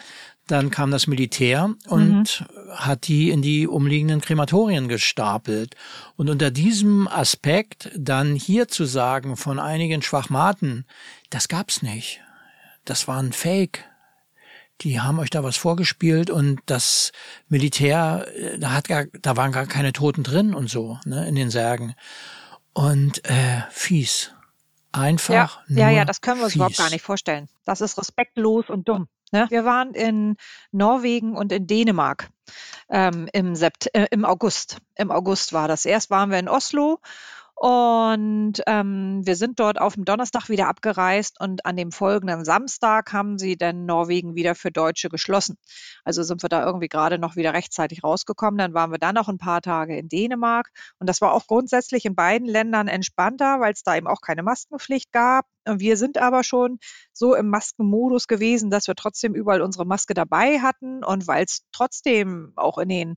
dann 0.48 0.70
kam 0.70 0.92
das 0.92 1.08
Militär 1.08 1.74
und 1.88 2.42
mhm. 2.42 2.76
hat 2.76 3.08
die 3.08 3.32
in 3.32 3.42
die 3.42 3.68
umliegenden 3.68 4.22
Krematorien 4.22 4.88
gestapelt. 4.88 5.76
Und 6.16 6.30
unter 6.30 6.52
diesem 6.52 7.08
Aspekt 7.08 7.92
dann 7.98 8.36
hier 8.36 8.68
zu 8.68 8.86
sagen 8.86 9.38
von 9.38 9.60
einigen 9.60 10.02
Schwachmaten, 10.02 10.86
das 11.30 11.48
gab's 11.48 11.82
nicht. 11.82 12.22
Das 12.84 13.08
war 13.08 13.22
ein 13.22 13.34
Fake 13.34 13.86
die 14.82 15.00
haben 15.00 15.20
euch 15.20 15.30
da 15.30 15.44
was 15.44 15.58
vorgespielt 15.58 16.30
und 16.30 16.60
das 16.66 17.12
Militär, 17.48 18.28
äh, 18.36 18.60
da 18.60 18.74
hat 18.74 18.88
gar, 18.88 19.06
da 19.22 19.38
waren 19.38 19.52
gar 19.52 19.68
keine 19.68 19.94
Toten 19.94 20.24
drin 20.24 20.54
und 20.54 20.70
so, 20.70 21.00
ne, 21.06 21.28
in 21.28 21.36
den 21.36 21.50
Särgen. 21.50 21.96
Und 22.74 23.24
äh, 23.26 23.62
fies. 23.70 24.32
Einfach. 24.92 25.34
Ja, 25.34 25.50
ja, 25.68 25.90
ja, 25.90 26.06
das 26.06 26.22
können 26.22 26.40
wir 26.40 26.46
uns 26.46 26.54
fies. 26.54 26.58
überhaupt 26.58 26.78
gar 26.78 26.90
nicht 26.90 27.02
vorstellen. 27.02 27.50
Das 27.66 27.82
ist 27.82 27.98
respektlos 27.98 28.70
und 28.70 28.88
dumm. 28.88 29.08
Ne? 29.32 29.48
Wir 29.50 29.66
waren 29.66 29.94
in 29.94 30.36
Norwegen 30.72 31.36
und 31.36 31.52
in 31.52 31.68
Dänemark 31.68 32.30
ähm, 32.90 33.28
im, 33.34 33.56
äh, 33.56 34.08
im 34.12 34.26
August. 34.26 34.78
Im 34.96 35.12
August 35.12 35.54
war 35.54 35.68
das. 35.68 35.86
Erst 35.86 36.10
waren 36.10 36.32
wir 36.32 36.40
in 36.40 36.50
Oslo 36.50 37.00
und 37.58 38.62
ähm, 38.68 39.22
wir 39.24 39.38
sind 39.38 39.62
dort 39.62 39.80
auf 39.80 39.96
dem 39.96 40.04
Donnerstag 40.04 40.50
wieder 40.50 40.68
abgereist 40.68 41.40
und 41.40 41.66
an 41.66 41.78
dem 41.78 41.94
folgenden 41.94 42.44
Samstag 42.44 43.14
haben 43.14 43.38
sie 43.38 43.56
dann 43.56 43.86
Norwegen 43.86 44.36
wieder 44.36 44.56
für 44.56 44.72
Deutsche 44.72 45.08
geschlossen. 45.08 45.58
Also 46.04 46.22
sind 46.24 46.44
wir 46.44 46.50
da 46.50 46.66
irgendwie 46.66 46.90
gerade 46.90 47.18
noch 47.18 47.38
wieder 47.38 47.54
rechtzeitig 47.54 48.04
rausgekommen. 48.04 48.58
Dann 48.58 48.74
waren 48.74 48.92
wir 48.92 48.98
dann 49.00 49.16
noch 49.16 49.30
ein 49.30 49.38
paar 49.38 49.62
Tage 49.62 49.98
in 49.98 50.10
Dänemark 50.10 50.70
und 51.00 51.08
das 51.08 51.22
war 51.22 51.32
auch 51.32 51.48
grundsätzlich 51.48 52.04
in 52.04 52.14
beiden 52.14 52.48
Ländern 52.48 52.90
entspannter, 52.90 53.62
weil 53.62 53.72
es 53.72 53.84
da 53.84 53.96
eben 53.96 54.08
auch 54.08 54.20
keine 54.20 54.44
Maskenpflicht 54.44 55.14
gab. 55.14 55.46
Wir 55.66 55.96
sind 55.96 56.18
aber 56.18 56.44
schon 56.44 56.78
so 57.14 57.36
im 57.36 57.48
Maskenmodus 57.48 58.28
gewesen, 58.28 58.70
dass 58.70 58.88
wir 58.88 58.96
trotzdem 58.96 59.34
überall 59.34 59.62
unsere 59.62 59.86
Maske 59.86 60.14
dabei 60.14 60.60
hatten 60.60 61.06
und 61.06 61.26
weil 61.28 61.46
es 61.46 61.64
trotzdem 61.72 62.52
auch 62.58 62.78
in 62.78 62.90
den 62.90 63.16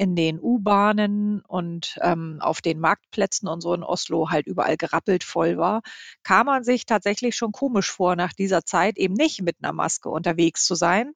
in 0.00 0.16
den 0.16 0.40
U-Bahnen 0.40 1.42
und 1.46 1.98
ähm, 2.00 2.38
auf 2.40 2.62
den 2.62 2.80
Marktplätzen 2.80 3.46
und 3.48 3.60
so 3.60 3.74
in 3.74 3.82
Oslo 3.82 4.30
halt 4.30 4.46
überall 4.46 4.78
gerappelt 4.78 5.24
voll 5.24 5.58
war, 5.58 5.82
kam 6.22 6.46
man 6.46 6.64
sich 6.64 6.86
tatsächlich 6.86 7.36
schon 7.36 7.52
komisch 7.52 7.90
vor, 7.90 8.16
nach 8.16 8.32
dieser 8.32 8.64
Zeit 8.64 8.96
eben 8.96 9.12
nicht 9.12 9.42
mit 9.42 9.56
einer 9.60 9.74
Maske 9.74 10.08
unterwegs 10.08 10.64
zu 10.64 10.74
sein. 10.74 11.12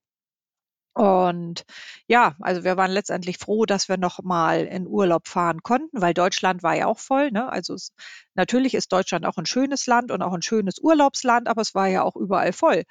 Und 0.94 1.64
ja, 2.06 2.36
also 2.40 2.62
wir 2.62 2.76
waren 2.76 2.92
letztendlich 2.92 3.38
froh, 3.38 3.66
dass 3.66 3.88
wir 3.88 3.96
noch 3.96 4.22
mal 4.22 4.64
in 4.64 4.86
Urlaub 4.86 5.26
fahren 5.26 5.62
konnten, 5.64 6.00
weil 6.00 6.14
Deutschland 6.14 6.62
war 6.62 6.76
ja 6.76 6.86
auch 6.86 7.00
voll. 7.00 7.32
Ne? 7.32 7.50
Also 7.50 7.74
es, 7.74 7.92
natürlich 8.34 8.74
ist 8.74 8.92
Deutschland 8.92 9.26
auch 9.26 9.36
ein 9.36 9.46
schönes 9.46 9.88
Land 9.88 10.12
und 10.12 10.22
auch 10.22 10.32
ein 10.32 10.42
schönes 10.42 10.78
Urlaubsland, 10.78 11.48
aber 11.48 11.62
es 11.62 11.74
war 11.74 11.88
ja 11.88 12.02
auch 12.02 12.14
überall 12.14 12.52
voll. 12.52 12.84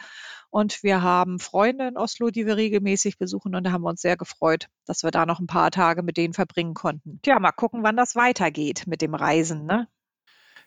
Und 0.49 0.83
wir 0.83 1.01
haben 1.01 1.39
Freunde 1.39 1.87
in 1.87 1.97
Oslo, 1.97 2.29
die 2.29 2.45
wir 2.45 2.57
regelmäßig 2.57 3.17
besuchen 3.17 3.55
und 3.55 3.63
da 3.63 3.71
haben 3.71 3.83
wir 3.83 3.89
uns 3.89 4.01
sehr 4.01 4.17
gefreut, 4.17 4.67
dass 4.85 5.03
wir 5.03 5.11
da 5.11 5.25
noch 5.25 5.39
ein 5.39 5.47
paar 5.47 5.71
Tage 5.71 6.03
mit 6.03 6.17
denen 6.17 6.33
verbringen 6.33 6.73
konnten. 6.73 7.19
Tja, 7.23 7.39
mal 7.39 7.53
gucken, 7.53 7.83
wann 7.83 7.95
das 7.95 8.15
weitergeht 8.15 8.83
mit 8.85 9.01
dem 9.01 9.15
Reisen. 9.15 9.65
Ne? 9.65 9.87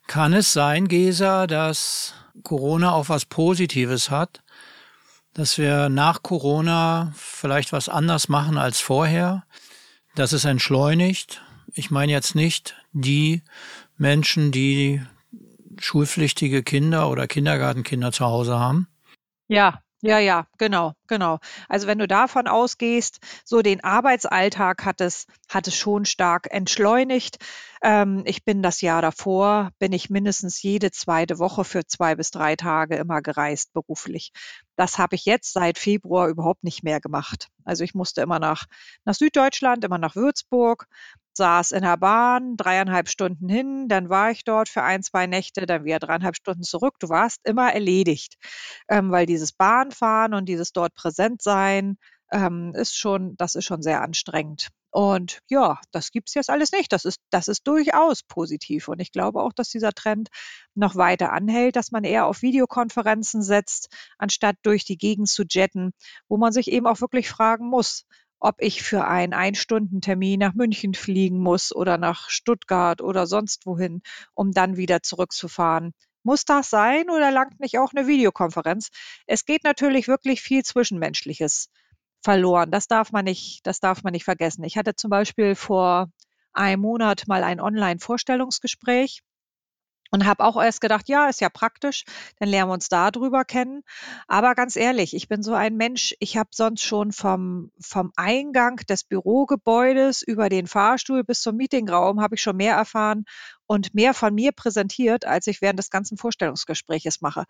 Kann 0.07 0.33
es 0.33 0.55
sein, 0.55 0.89
Gesa, 0.89 1.47
dass 1.47 2.15
Corona 2.43 2.93
auch 2.93 3.11
was 3.11 3.27
Positives 3.27 4.11
hat? 4.11 4.43
Dass 5.37 5.59
wir 5.59 5.91
nach 5.91 6.23
Corona 6.23 7.13
vielleicht 7.15 7.75
was 7.75 7.91
anders 7.91 8.31
machen 8.31 8.57
als 8.57 8.81
vorher, 8.81 9.45
dass 10.15 10.33
es 10.33 10.47
entschleunigt. 10.47 11.43
Ich 11.75 11.91
meine 11.91 12.11
jetzt 12.11 12.35
nicht 12.35 12.75
die 12.93 13.43
Menschen, 13.99 14.51
die 14.51 15.03
schulpflichtige 15.79 16.63
Kinder 16.63 17.11
oder 17.11 17.27
Kindergartenkinder 17.27 18.13
zu 18.13 18.25
Hause 18.25 18.59
haben. 18.59 18.89
Ja, 19.47 19.83
ja, 20.07 20.19
ja, 20.19 20.47
genau, 20.59 20.93
genau. 21.07 21.39
Also 21.69 21.87
wenn 21.87 21.99
du 21.99 22.07
davon 22.07 22.47
ausgehst, 22.47 23.19
so 23.45 23.63
den 23.63 23.83
Arbeitsalltag 23.83 24.85
hat 24.85 25.01
es, 25.01 25.27
hat 25.49 25.67
es 25.67 25.77
schon 25.77 26.05
stark 26.05 26.49
entschleunigt. 26.51 27.39
Ähm, 27.83 28.23
ich 28.25 28.45
bin 28.45 28.63
das 28.63 28.81
Jahr 28.81 29.03
davor, 29.03 29.71
bin 29.79 29.93
ich 29.93 30.09
mindestens 30.11 30.63
jede 30.63 30.91
zweite 30.91 31.39
Woche 31.39 31.65
für 31.65 31.87
zwei 31.87 32.15
bis 32.15 32.31
drei 32.31 32.57
Tage 32.57 32.97
immer 32.97 33.21
gereist 33.23 33.73
beruflich. 33.73 34.33
Das 34.77 34.99
habe 34.99 35.17
ich 35.17 35.25
jetzt 35.25 35.53
seit 35.53 35.79
Februar 35.79 36.29
überhaupt 36.29 36.65
nicht 36.65 36.83
mehr 36.83 37.01
gemacht. 37.01 37.49
Also 37.65 37.85
ich 37.85 37.95
musste 37.95 38.21
immer 38.23 38.39
nach, 38.39 38.67
nach 39.05 39.15
Süddeutschland, 39.15 39.85
immer 39.85 39.99
nach 39.99 40.17
Würzburg, 40.17 40.87
saß 41.37 41.73
in 41.73 41.83
der 41.83 41.97
Bahn, 41.97 42.57
dreieinhalb 42.57 43.09
Stunden 43.09 43.49
hin, 43.49 43.89
dann 43.89 44.09
war 44.09 44.31
ich 44.31 44.45
dort 44.45 44.69
für 44.69 44.83
ein, 44.83 45.03
zwei 45.03 45.27
Nächte, 45.27 45.67
dann 45.67 45.85
wieder 45.85 45.99
dreieinhalb 45.99 46.37
Stunden 46.37 46.63
zurück. 46.63 46.95
Du 47.01 47.09
warst 47.09 47.41
immer 47.45 47.73
erledigt, 47.73 48.37
ähm, 48.89 49.11
weil 49.11 49.27
dieses 49.27 49.53
Bahnfahren 49.53 50.35
und 50.35 50.47
dieses 50.49 50.73
dort 50.73 50.95
präsent 50.95 51.43
sein 51.43 51.97
ähm, 52.33 52.73
ist 52.75 52.97
schon, 52.97 53.37
das 53.37 53.55
ist 53.55 53.65
schon 53.65 53.83
sehr 53.83 54.03
anstrengend. 54.03 54.69
Und 54.91 55.41
ja, 55.51 55.79
das 55.93 56.11
gibt's 56.11 56.33
jetzt 56.33 56.49
alles 56.49 56.73
nicht. 56.73 56.91
Das 56.91 57.05
ist, 57.05 57.21
das 57.31 57.49
ist 57.49 57.67
durchaus 57.67 58.23
positiv. 58.23 58.89
Und 58.89 58.99
ich 59.01 59.13
glaube 59.13 59.43
auch, 59.43 59.53
dass 59.53 59.69
dieser 59.69 59.93
Trend 59.93 60.29
noch 60.75 60.97
weiter 60.97 61.33
anhält, 61.33 61.77
dass 61.77 61.93
man 61.93 62.05
eher 62.05 62.27
auf 62.27 62.41
Videokonferenzen 62.41 63.43
setzt, 63.43 63.95
anstatt 64.17 64.57
durch 64.63 64.85
die 64.87 64.97
Gegend 64.97 65.29
zu 65.29 65.45
jetten, 65.49 65.93
wo 66.29 66.39
man 66.39 66.53
sich 66.53 66.73
eben 66.73 66.87
auch 66.87 67.03
wirklich 67.03 67.29
fragen 67.29 67.69
muss, 67.69 68.07
ob 68.39 68.57
ich 68.59 68.83
für 68.83 69.07
einen 69.07 69.33
Ein-Stunden-Termin 69.33 70.41
nach 70.41 70.55
München 70.55 70.95
fliegen 70.95 71.39
muss 71.39 71.75
oder 71.75 71.99
nach 71.99 72.29
Stuttgart 72.31 73.01
oder 73.01 73.27
sonst 73.27 73.67
wohin, 73.67 74.03
um 74.35 74.53
dann 74.53 74.77
wieder 74.77 75.03
zurückzufahren. 75.03 75.93
Muss 76.23 76.45
das 76.45 76.71
sein 76.71 77.09
oder 77.09 77.31
langt 77.31 77.61
nicht 77.61 77.79
auch 77.79 77.93
eine 77.95 78.07
Videokonferenz? 78.07 78.91
Es 79.27 79.45
geht 79.45 79.65
natürlich 79.65 80.09
wirklich 80.09 80.43
viel 80.43 80.65
Zwischenmenschliches 80.65 81.69
verloren. 82.23 82.71
Das 82.71 82.89
darf 82.89 83.13
man 83.13 83.25
nicht, 83.25 83.67
das 83.67 83.81
darf 83.81 84.03
man 84.03 84.13
nicht 84.13 84.25
vergessen. 84.25 84.65
Ich 84.65 84.77
hatte 84.77 84.97
zum 84.97 85.11
Beispiel 85.11 85.55
vor 85.55 86.09
einem 86.53 86.83
Monat 86.83 87.29
mal 87.29 87.45
ein 87.45 87.61
Online-Vorstellungsgespräch 87.61 89.23
und 90.11 90.27
habe 90.27 90.45
auch 90.45 90.63
erst 90.63 90.81
gedacht, 90.81 91.09
ja, 91.09 91.29
ist 91.29 91.41
ja 91.41 91.49
praktisch, 91.49 92.05
dann 92.39 92.49
lernen 92.49 92.71
wir 92.71 92.75
uns 92.75 92.89
da 92.89 93.11
drüber 93.11 93.45
kennen. 93.45 93.83
Aber 94.29 94.55
ganz 94.55 94.77
ehrlich, 94.77 95.15
ich 95.15 95.29
bin 95.29 95.43
so 95.43 95.55
ein 95.55 95.77
Mensch, 95.77 96.15
ich 96.21 96.37
habe 96.37 96.51
sonst 96.53 96.83
schon 96.83 97.13
vom, 97.13 97.71
vom 97.81 98.13
Eingang 98.17 98.77
des 98.89 99.05
Bürogebäudes 99.05 100.23
über 100.23 100.49
den 100.49 100.67
Fahrstuhl 100.67 101.25
bis 101.25 101.41
zum 101.41 101.57
Meetingraum 101.57 102.21
habe 102.21 102.35
ich 102.37 102.43
schon 102.43 102.57
mehr 102.57 102.75
erfahren 102.75 103.25
und 103.67 103.95
mehr 103.95 104.15
von 104.15 104.35
mir 104.35 104.53
präsentiert, 104.53 105.27
als 105.27 105.47
ich 105.47 105.61
während 105.61 105.79
des 105.79 105.91
ganzen 105.91 106.17
Vorstellungsgespräches 106.17 107.21
mache. 107.21 107.45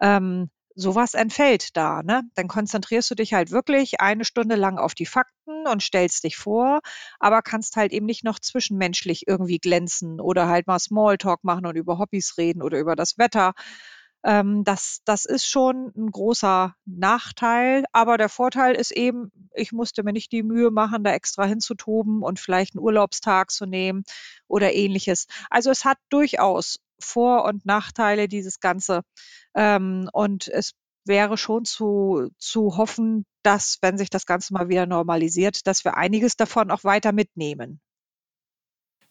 Ähm, 0.00 0.50
sowas 0.78 1.14
entfällt 1.14 1.76
da. 1.76 2.02
Ne? 2.02 2.22
Dann 2.34 2.48
konzentrierst 2.48 3.10
du 3.10 3.14
dich 3.14 3.34
halt 3.34 3.50
wirklich 3.50 4.00
eine 4.00 4.24
Stunde 4.24 4.54
lang 4.54 4.78
auf 4.78 4.94
die 4.94 5.06
Fakten 5.06 5.66
und 5.66 5.82
stellst 5.82 6.24
dich 6.24 6.36
vor, 6.36 6.80
aber 7.18 7.42
kannst 7.42 7.76
halt 7.76 7.92
eben 7.92 8.06
nicht 8.06 8.24
noch 8.24 8.38
zwischenmenschlich 8.38 9.26
irgendwie 9.26 9.58
glänzen 9.58 10.20
oder 10.20 10.48
halt 10.48 10.66
mal 10.66 10.78
Smalltalk 10.78 11.42
machen 11.42 11.66
und 11.66 11.76
über 11.76 11.98
Hobbys 11.98 12.38
reden 12.38 12.62
oder 12.62 12.78
über 12.78 12.94
das 12.96 13.18
Wetter. 13.18 13.54
Ähm, 14.24 14.64
das, 14.64 15.00
das 15.04 15.24
ist 15.24 15.46
schon 15.46 15.92
ein 15.96 16.10
großer 16.10 16.74
Nachteil. 16.84 17.84
Aber 17.92 18.16
der 18.18 18.28
Vorteil 18.28 18.74
ist 18.74 18.90
eben, 18.90 19.30
ich 19.54 19.72
musste 19.72 20.02
mir 20.02 20.12
nicht 20.12 20.32
die 20.32 20.42
Mühe 20.42 20.70
machen, 20.70 21.04
da 21.04 21.12
extra 21.12 21.44
hinzutoben 21.44 22.22
und 22.22 22.40
vielleicht 22.40 22.74
einen 22.74 22.84
Urlaubstag 22.84 23.50
zu 23.50 23.66
nehmen 23.66 24.04
oder 24.48 24.72
ähnliches. 24.74 25.26
Also 25.50 25.70
es 25.70 25.84
hat 25.84 25.98
durchaus 26.08 26.78
Vor- 27.00 27.44
und 27.44 27.64
Nachteile, 27.64 28.28
dieses 28.28 28.60
Ganze. 28.60 29.02
Ähm, 29.58 30.08
und 30.12 30.46
es 30.46 30.74
wäre 31.04 31.36
schon 31.36 31.64
zu, 31.64 32.30
zu 32.38 32.76
hoffen, 32.76 33.26
dass, 33.42 33.78
wenn 33.82 33.98
sich 33.98 34.08
das 34.08 34.24
Ganze 34.24 34.52
mal 34.54 34.68
wieder 34.68 34.86
normalisiert, 34.86 35.66
dass 35.66 35.84
wir 35.84 35.96
einiges 35.96 36.36
davon 36.36 36.70
auch 36.70 36.84
weiter 36.84 37.10
mitnehmen. 37.10 37.80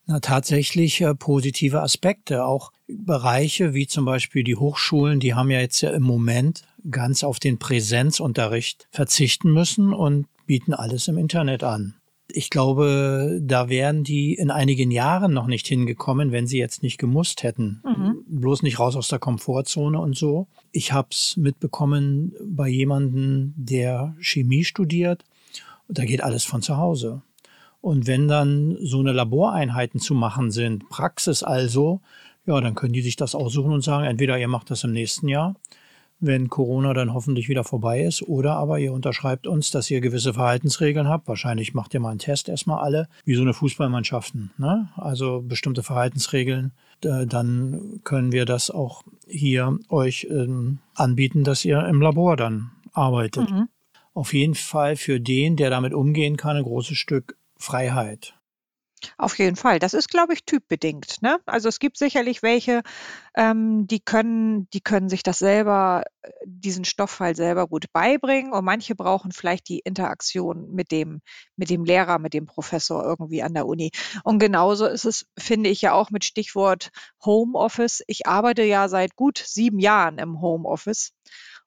Na, 0.05 0.21
tatsächlich 0.21 1.01
äh, 1.01 1.13
positive 1.15 1.81
Aspekte. 1.81 2.45
Auch 2.45 2.71
Bereiche 2.87 3.73
wie 3.73 3.87
zum 3.87 4.05
Beispiel 4.05 4.45
die 4.45 4.55
Hochschulen, 4.55 5.19
die 5.19 5.33
haben 5.33 5.51
ja 5.51 5.59
jetzt 5.59 5.81
ja 5.81 5.89
im 5.91 6.03
Moment 6.03 6.65
ganz 6.89 7.25
auf 7.25 7.39
den 7.39 7.59
Präsenzunterricht 7.59 8.87
verzichten 8.89 9.51
müssen 9.51 9.93
und 9.93 10.27
bieten 10.45 10.73
alles 10.73 11.09
im 11.09 11.17
Internet 11.17 11.63
an. 11.63 11.95
Ich 12.29 12.49
glaube, 12.49 13.39
da 13.41 13.69
wären 13.69 14.03
die 14.03 14.33
in 14.33 14.51
einigen 14.51 14.91
Jahren 14.91 15.33
noch 15.33 15.47
nicht 15.47 15.65
hingekommen, 15.67 16.31
wenn 16.31 16.45
sie 16.45 16.57
jetzt 16.57 16.83
nicht 16.83 16.97
gemusst 16.97 17.43
hätten. 17.43 17.81
Mhm. 17.85 18.23
Bloß 18.27 18.63
nicht 18.63 18.79
raus 18.79 18.95
aus 18.95 19.07
der 19.07 19.19
Komfortzone 19.19 19.99
und 19.99 20.17
so. 20.17 20.47
Ich 20.71 20.91
habe 20.91 21.07
es 21.11 21.37
mitbekommen 21.37 22.33
bei 22.43 22.67
jemandem, 22.67 23.53
der 23.55 24.15
Chemie 24.19 24.65
studiert. 24.65 25.23
Da 25.87 26.03
geht 26.03 26.21
alles 26.21 26.43
von 26.43 26.61
zu 26.61 26.77
Hause. 26.77 27.21
Und 27.79 28.07
wenn 28.07 28.27
dann 28.27 28.77
so 28.81 28.99
eine 28.99 29.13
Laboreinheiten 29.13 30.01
zu 30.01 30.13
machen 30.13 30.51
sind, 30.51 30.89
Praxis 30.89 31.43
also, 31.43 32.01
ja, 32.45 32.59
dann 32.59 32.75
können 32.75 32.93
die 32.93 33.01
sich 33.01 33.15
das 33.15 33.35
aussuchen 33.35 33.71
und 33.71 33.81
sagen, 33.81 34.05
entweder 34.05 34.37
ihr 34.37 34.47
macht 34.49 34.71
das 34.71 34.83
im 34.83 34.91
nächsten 34.91 35.29
Jahr, 35.29 35.55
wenn 36.19 36.49
Corona 36.49 36.93
dann 36.93 37.13
hoffentlich 37.13 37.47
wieder 37.47 37.63
vorbei 37.63 38.01
ist, 38.01 38.23
oder 38.23 38.55
aber 38.55 38.79
ihr 38.79 38.93
unterschreibt 38.93 39.45
uns, 39.45 39.69
dass 39.69 39.89
ihr 39.91 40.01
gewisse 40.01 40.33
Verhaltensregeln 40.33 41.07
habt. 41.07 41.27
Wahrscheinlich 41.27 41.73
macht 41.73 41.93
ihr 41.93 41.99
mal 41.99 42.09
einen 42.09 42.19
Test 42.19 42.49
erstmal 42.49 42.83
alle, 42.83 43.07
wie 43.23 43.35
so 43.35 43.41
eine 43.41 43.53
Fußballmannschaften. 43.53 44.51
Ne? 44.57 44.89
Also 44.95 45.41
bestimmte 45.41 45.83
Verhaltensregeln. 45.83 46.71
Dann 47.01 47.99
können 48.03 48.31
wir 48.31 48.45
das 48.45 48.71
auch 48.71 49.03
hier 49.27 49.77
euch 49.89 50.27
ähm, 50.31 50.79
anbieten, 50.95 51.43
dass 51.43 51.63
ihr 51.63 51.85
im 51.85 52.01
Labor 52.01 52.35
dann 52.35 52.71
arbeitet. 52.93 53.51
Mhm. 53.51 53.69
Auf 54.15 54.33
jeden 54.33 54.55
Fall 54.55 54.95
für 54.95 55.19
den, 55.19 55.57
der 55.57 55.69
damit 55.69 55.93
umgehen 55.93 56.37
kann, 56.37 56.57
ein 56.57 56.63
großes 56.63 56.97
Stück 56.97 57.37
Freiheit. 57.55 58.33
Auf 59.17 59.37
jeden 59.37 59.55
Fall. 59.55 59.79
Das 59.79 59.93
ist, 59.93 60.09
glaube 60.09 60.33
ich, 60.33 60.43
typbedingt. 60.45 61.21
Ne? 61.21 61.39
Also 61.45 61.69
es 61.69 61.79
gibt 61.79 61.97
sicherlich 61.97 62.41
welche, 62.41 62.81
ähm, 63.35 63.85
die 63.87 63.99
können, 63.99 64.69
die 64.71 64.81
können 64.81 65.07
sich 65.09 65.21
das 65.23 65.39
selber, 65.39 66.03
äh, 66.23 66.31
diesen 66.45 66.83
Stoff 66.83 67.19
halt 67.19 67.37
selber 67.37 67.67
gut 67.67 67.85
beibringen. 67.93 68.53
Und 68.53 68.65
manche 68.65 68.95
brauchen 68.95 69.31
vielleicht 69.31 69.69
die 69.69 69.79
Interaktion 69.79 70.71
mit 70.71 70.91
dem, 70.91 71.21
mit 71.55 71.69
dem 71.69 71.85
Lehrer, 71.85 72.17
mit 72.17 72.33
dem 72.33 72.47
Professor 72.47 73.03
irgendwie 73.03 73.43
an 73.43 73.53
der 73.53 73.67
Uni. 73.67 73.91
Und 74.23 74.39
genauso 74.39 74.87
ist 74.87 75.05
es, 75.05 75.27
finde 75.37 75.69
ich 75.69 75.81
ja 75.81 75.93
auch 75.93 76.09
mit 76.09 76.25
Stichwort 76.25 76.89
Homeoffice. 77.23 78.03
Ich 78.07 78.25
arbeite 78.27 78.63
ja 78.63 78.89
seit 78.89 79.15
gut 79.15 79.37
sieben 79.45 79.79
Jahren 79.79 80.17
im 80.17 80.41
Homeoffice. 80.41 81.13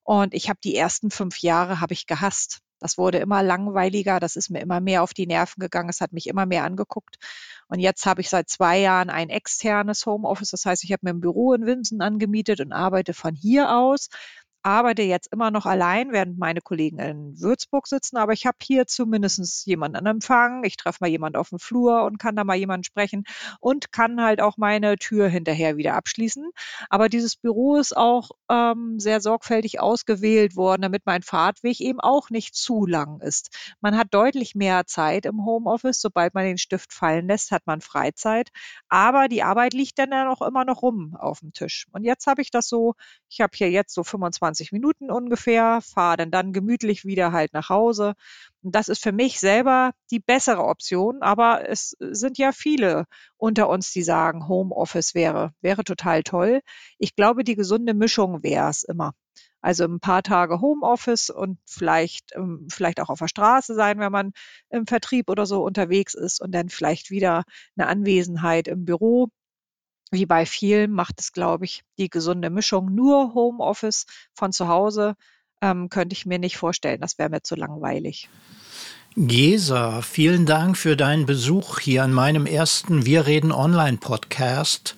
Und 0.03 0.35
ich 0.35 0.49
habe 0.49 0.59
die 0.65 0.75
ersten 0.75 1.11
fünf 1.11 1.39
Jahre 1.39 1.81
habe 1.81 1.93
ich 1.95 2.07
gehasst. 2.07 2.61
Das 2.81 2.99
wurde 2.99 3.19
immer 3.19 3.43
langweiliger, 3.43 4.21
das 4.21 4.37
ist 4.37 4.51
mir 4.51 4.61
immer 4.61 4.81
mehr 4.81 5.03
auf 5.03 5.15
die 5.15 5.27
Nerven 5.27 5.61
gegangen, 5.61 5.91
es 5.91 6.01
hat 6.01 6.13
mich 6.13 6.27
immer 6.27 6.47
mehr 6.47 6.65
angeguckt. 6.65 7.17
Und 7.69 7.79
jetzt 7.79 8.07
habe 8.07 8.21
ich 8.21 8.29
seit 8.29 8.49
zwei 8.49 8.79
Jahren 8.79 9.11
ein 9.11 9.29
externes 9.29 10.07
Homeoffice, 10.07 10.51
das 10.51 10.65
heißt, 10.65 10.83
ich 10.85 10.93
habe 10.93 11.01
mir 11.05 11.11
ein 11.11 11.21
Büro 11.21 11.53
in 11.55 11.67
Winsen 11.67 12.01
angemietet 12.01 12.61
und 12.61 12.73
arbeite 12.73 13.15
von 13.15 13.35
hier 13.35 13.77
aus 13.77 14.09
arbeite 14.62 15.02
jetzt 15.02 15.33
immer 15.33 15.50
noch 15.50 15.67
allein, 15.67 16.12
während 16.12 16.38
meine 16.38 16.61
Kollegen 16.61 16.99
in 16.99 17.40
Würzburg 17.40 17.87
sitzen, 17.87 18.17
aber 18.17 18.33
ich 18.33 18.47
habe 18.47 18.59
hier 18.62 18.87
zumindest 18.87 19.67
jemanden 19.67 19.97
an 19.97 20.07
Empfang. 20.07 20.64
Ich 20.64 20.76
treffe 20.76 20.99
mal 21.00 21.09
jemanden 21.09 21.38
auf 21.38 21.49
dem 21.50 21.59
Flur 21.59 22.05
und 22.05 22.19
kann 22.19 22.37
da 22.37 22.45
mal 22.45 22.57
jemanden 22.57 22.85
sprechen 22.85 23.25
und 23.61 23.93
kann 23.93 24.23
halt 24.23 24.40
auch 24.40 24.57
meine 24.57 24.97
Tür 24.97 25.29
hinterher 25.29 25.76
wieder 25.76 25.95
abschließen. 25.95 26.50
Aber 26.88 27.09
dieses 27.09 27.37
Büro 27.37 27.76
ist 27.76 27.97
auch 27.97 28.31
ähm, 28.50 28.99
sehr 28.99 29.21
sorgfältig 29.21 29.81
ausgewählt 29.81 30.57
worden, 30.57 30.83
damit 30.83 31.02
mein 31.07 31.23
Fahrtweg 31.23 31.81
eben 31.81 32.00
auch 32.00 32.31
nicht 32.31 32.55
zu 32.55 32.87
lang 32.87 33.21
ist. 33.21 33.75
Man 33.81 33.97
hat 33.97 34.09
deutlich 34.11 34.55
mehr 34.55 34.87
Zeit 34.87 35.26
im 35.26 35.45
Homeoffice. 35.45 36.00
Sobald 36.00 36.35
man 36.35 36.45
den 36.45 36.59
Stift 36.59 36.92
fallen 36.92 37.29
lässt, 37.29 37.51
hat 37.51 37.66
man 37.66 37.81
Freizeit. 37.81 38.51
Aber 38.88 39.29
die 39.29 39.42
Arbeit 39.42 39.75
liegt 39.75 39.99
dann 39.99 40.11
ja 40.12 40.31
auch 40.31 40.42
immer 40.42 40.64
noch 40.64 40.83
rum 40.83 41.16
auf 41.18 41.40
dem 41.40 41.53
Tisch. 41.53 41.87
Und 41.92 42.05
jetzt 42.05 42.27
habe 42.27 42.42
ich 42.42 42.51
das 42.51 42.68
so, 42.68 42.94
ich 43.29 43.40
habe 43.40 43.53
hier 43.55 43.70
jetzt 43.70 43.94
so 43.94 44.05
25 44.05 44.40
20 44.51 44.73
Minuten 44.73 45.11
ungefähr, 45.11 45.81
fahre 45.81 46.17
dann 46.19 46.31
dann 46.31 46.53
gemütlich 46.53 47.05
wieder 47.05 47.33
halt 47.33 47.53
nach 47.53 47.69
Hause. 47.69 48.15
Und 48.63 48.75
das 48.75 48.89
ist 48.89 49.03
für 49.03 49.13
mich 49.13 49.39
selber 49.41 49.93
die 50.11 50.19
bessere 50.19 50.65
Option, 50.65 51.23
aber 51.23 51.69
es 51.69 51.97
sind 52.01 52.37
ja 52.39 52.53
viele 52.53 53.07
unter 53.37 53.69
uns, 53.69 53.93
die 53.93 54.03
sagen, 54.03 54.49
Homeoffice 54.49 55.15
wäre, 55.15 55.53
wäre 55.61 55.85
total 55.85 56.23
toll. 56.23 56.61
Ich 56.99 57.15
glaube, 57.15 57.45
die 57.45 57.55
gesunde 57.55 57.95
Mischung 57.95 58.43
wäre 58.43 58.69
es 58.69 58.83
immer. 58.83 59.13
Also 59.63 59.85
ein 59.85 60.01
paar 60.01 60.23
Tage 60.23 60.61
Homeoffice 60.61 61.31
und 61.31 61.59
vielleicht, 61.67 62.35
ähm, 62.35 62.67
vielleicht 62.71 62.99
auch 63.01 63.11
auf 63.11 63.19
der 63.19 63.29
Straße 63.29 63.75
sein, 63.75 63.99
wenn 63.99 64.13
man 64.13 64.33
im 64.71 64.87
Vertrieb 64.87 65.29
oder 65.29 65.47
so 65.47 65.63
unterwegs 65.63 66.15
ist 66.15 66.41
und 66.41 66.53
dann 66.53 66.71
vielleicht 66.71 67.11
wieder 67.11 67.45
eine 67.77 67.87
Anwesenheit 67.89 68.69
im 68.69 68.85
Büro 68.85 69.29
wie 70.11 70.27
bei 70.27 70.46
vielen 70.46 70.92
macht 70.92 71.20
es, 71.20 71.33
glaube 71.33 71.64
ich, 71.64 71.83
die 71.99 72.11
gesunde 72.11 72.51
Mischung. 72.51 72.94
Nur 72.94 73.35
Homeoffice 73.35 74.07
von 74.35 74.53
zu 74.53 74.68
Hause 74.68 75.14
ähm, 75.61 75.88
könnte 75.88 76.14
ich 76.14 76.27
mir 76.27 76.38
nicht 76.38 76.57
vorstellen. 76.57 77.01
Das 77.01 77.18
wäre 77.18 77.31
mir 77.31 77.42
zu 77.42 77.55
langweilig. 77.55 78.29
Gesa, 79.16 80.03
vielen 80.03 80.46
Dank 80.46 80.77
für 80.77 80.96
deinen 80.96 81.27
Besuch 81.27 81.81
hier 81.81 82.05
an 82.05 82.12
meinem 82.12 82.46
ersten 82.46 83.07
Wir 83.07 83.27
reden 83.27 83.53
Online 83.53 83.99
Podcast. 83.99 84.96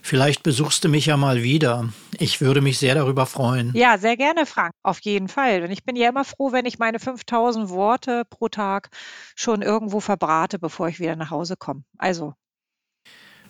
Vielleicht 0.00 0.42
besuchst 0.42 0.84
du 0.84 0.88
mich 0.88 1.06
ja 1.06 1.16
mal 1.16 1.42
wieder. 1.42 1.88
Ich 2.18 2.40
würde 2.40 2.60
mich 2.60 2.78
sehr 2.78 2.94
darüber 2.94 3.26
freuen. 3.26 3.72
Ja, 3.74 3.98
sehr 3.98 4.16
gerne, 4.16 4.46
Frank. 4.46 4.72
Auf 4.82 5.00
jeden 5.00 5.28
Fall. 5.28 5.64
Und 5.64 5.70
ich 5.70 5.84
bin 5.84 5.96
ja 5.96 6.08
immer 6.08 6.24
froh, 6.24 6.52
wenn 6.52 6.66
ich 6.66 6.78
meine 6.78 6.98
5000 6.98 7.68
Worte 7.68 8.22
pro 8.30 8.48
Tag 8.48 8.90
schon 9.34 9.60
irgendwo 9.60 10.00
verbrate, 10.00 10.58
bevor 10.58 10.88
ich 10.88 11.00
wieder 11.00 11.16
nach 11.16 11.30
Hause 11.30 11.56
komme. 11.58 11.82
Also 11.98 12.34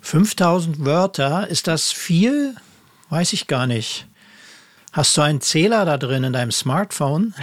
5000 0.00 0.84
Wörter, 0.84 1.48
ist 1.48 1.66
das 1.66 1.92
viel? 1.92 2.54
Weiß 3.10 3.32
ich 3.32 3.46
gar 3.46 3.66
nicht. 3.66 4.06
Hast 4.92 5.16
du 5.16 5.20
einen 5.20 5.40
Zähler 5.40 5.84
da 5.84 5.98
drin 5.98 6.24
in 6.24 6.32
deinem 6.32 6.50
Smartphone? 6.50 7.34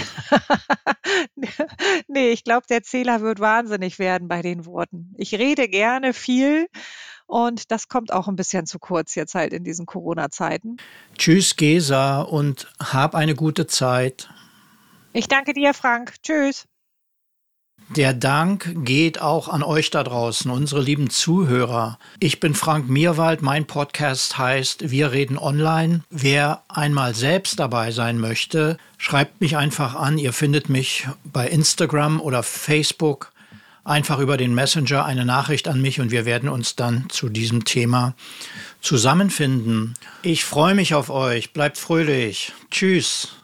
nee, 2.07 2.31
ich 2.31 2.43
glaube, 2.43 2.65
der 2.69 2.83
Zähler 2.83 3.21
wird 3.21 3.39
wahnsinnig 3.39 3.99
werden 3.99 4.27
bei 4.27 4.41
den 4.41 4.65
Worten. 4.65 5.13
Ich 5.17 5.33
rede 5.35 5.67
gerne 5.67 6.13
viel 6.13 6.67
und 7.27 7.71
das 7.71 7.87
kommt 7.87 8.11
auch 8.11 8.27
ein 8.27 8.35
bisschen 8.35 8.65
zu 8.65 8.79
kurz 8.79 9.15
jetzt 9.15 9.35
halt 9.35 9.53
in 9.53 9.63
diesen 9.63 9.85
Corona-Zeiten. 9.85 10.77
Tschüss, 11.17 11.55
Gesa, 11.55 12.21
und 12.21 12.67
hab 12.79 13.15
eine 13.15 13.35
gute 13.35 13.67
Zeit. 13.67 14.29
Ich 15.13 15.27
danke 15.27 15.53
dir, 15.53 15.73
Frank. 15.73 16.15
Tschüss. 16.23 16.67
Der 17.89 18.13
Dank 18.13 18.73
geht 18.83 19.21
auch 19.21 19.47
an 19.47 19.61
euch 19.61 19.91
da 19.91 20.03
draußen, 20.03 20.49
unsere 20.49 20.81
lieben 20.81 21.11
Zuhörer. 21.11 21.99
Ich 22.19 22.39
bin 22.39 22.55
Frank 22.55 22.89
Mierwald, 22.89 23.43
mein 23.43 23.67
Podcast 23.67 24.39
heißt 24.39 24.89
Wir 24.89 25.11
reden 25.11 25.37
online. 25.37 26.01
Wer 26.09 26.63
einmal 26.67 27.13
selbst 27.13 27.59
dabei 27.59 27.91
sein 27.91 28.17
möchte, 28.19 28.77
schreibt 28.97 29.39
mich 29.39 29.55
einfach 29.55 29.93
an. 29.95 30.17
Ihr 30.17 30.33
findet 30.33 30.67
mich 30.67 31.07
bei 31.25 31.47
Instagram 31.47 32.19
oder 32.19 32.41
Facebook. 32.41 33.31
Einfach 33.83 34.17
über 34.17 34.35
den 34.35 34.55
Messenger 34.55 35.05
eine 35.05 35.23
Nachricht 35.23 35.67
an 35.67 35.79
mich 35.79 36.01
und 36.01 36.09
wir 36.09 36.25
werden 36.25 36.49
uns 36.49 36.75
dann 36.75 37.05
zu 37.09 37.29
diesem 37.29 37.65
Thema 37.65 38.15
zusammenfinden. 38.81 39.93
Ich 40.23 40.43
freue 40.43 40.73
mich 40.73 40.95
auf 40.95 41.11
euch. 41.11 41.53
Bleibt 41.53 41.77
fröhlich. 41.77 42.51
Tschüss. 42.71 43.35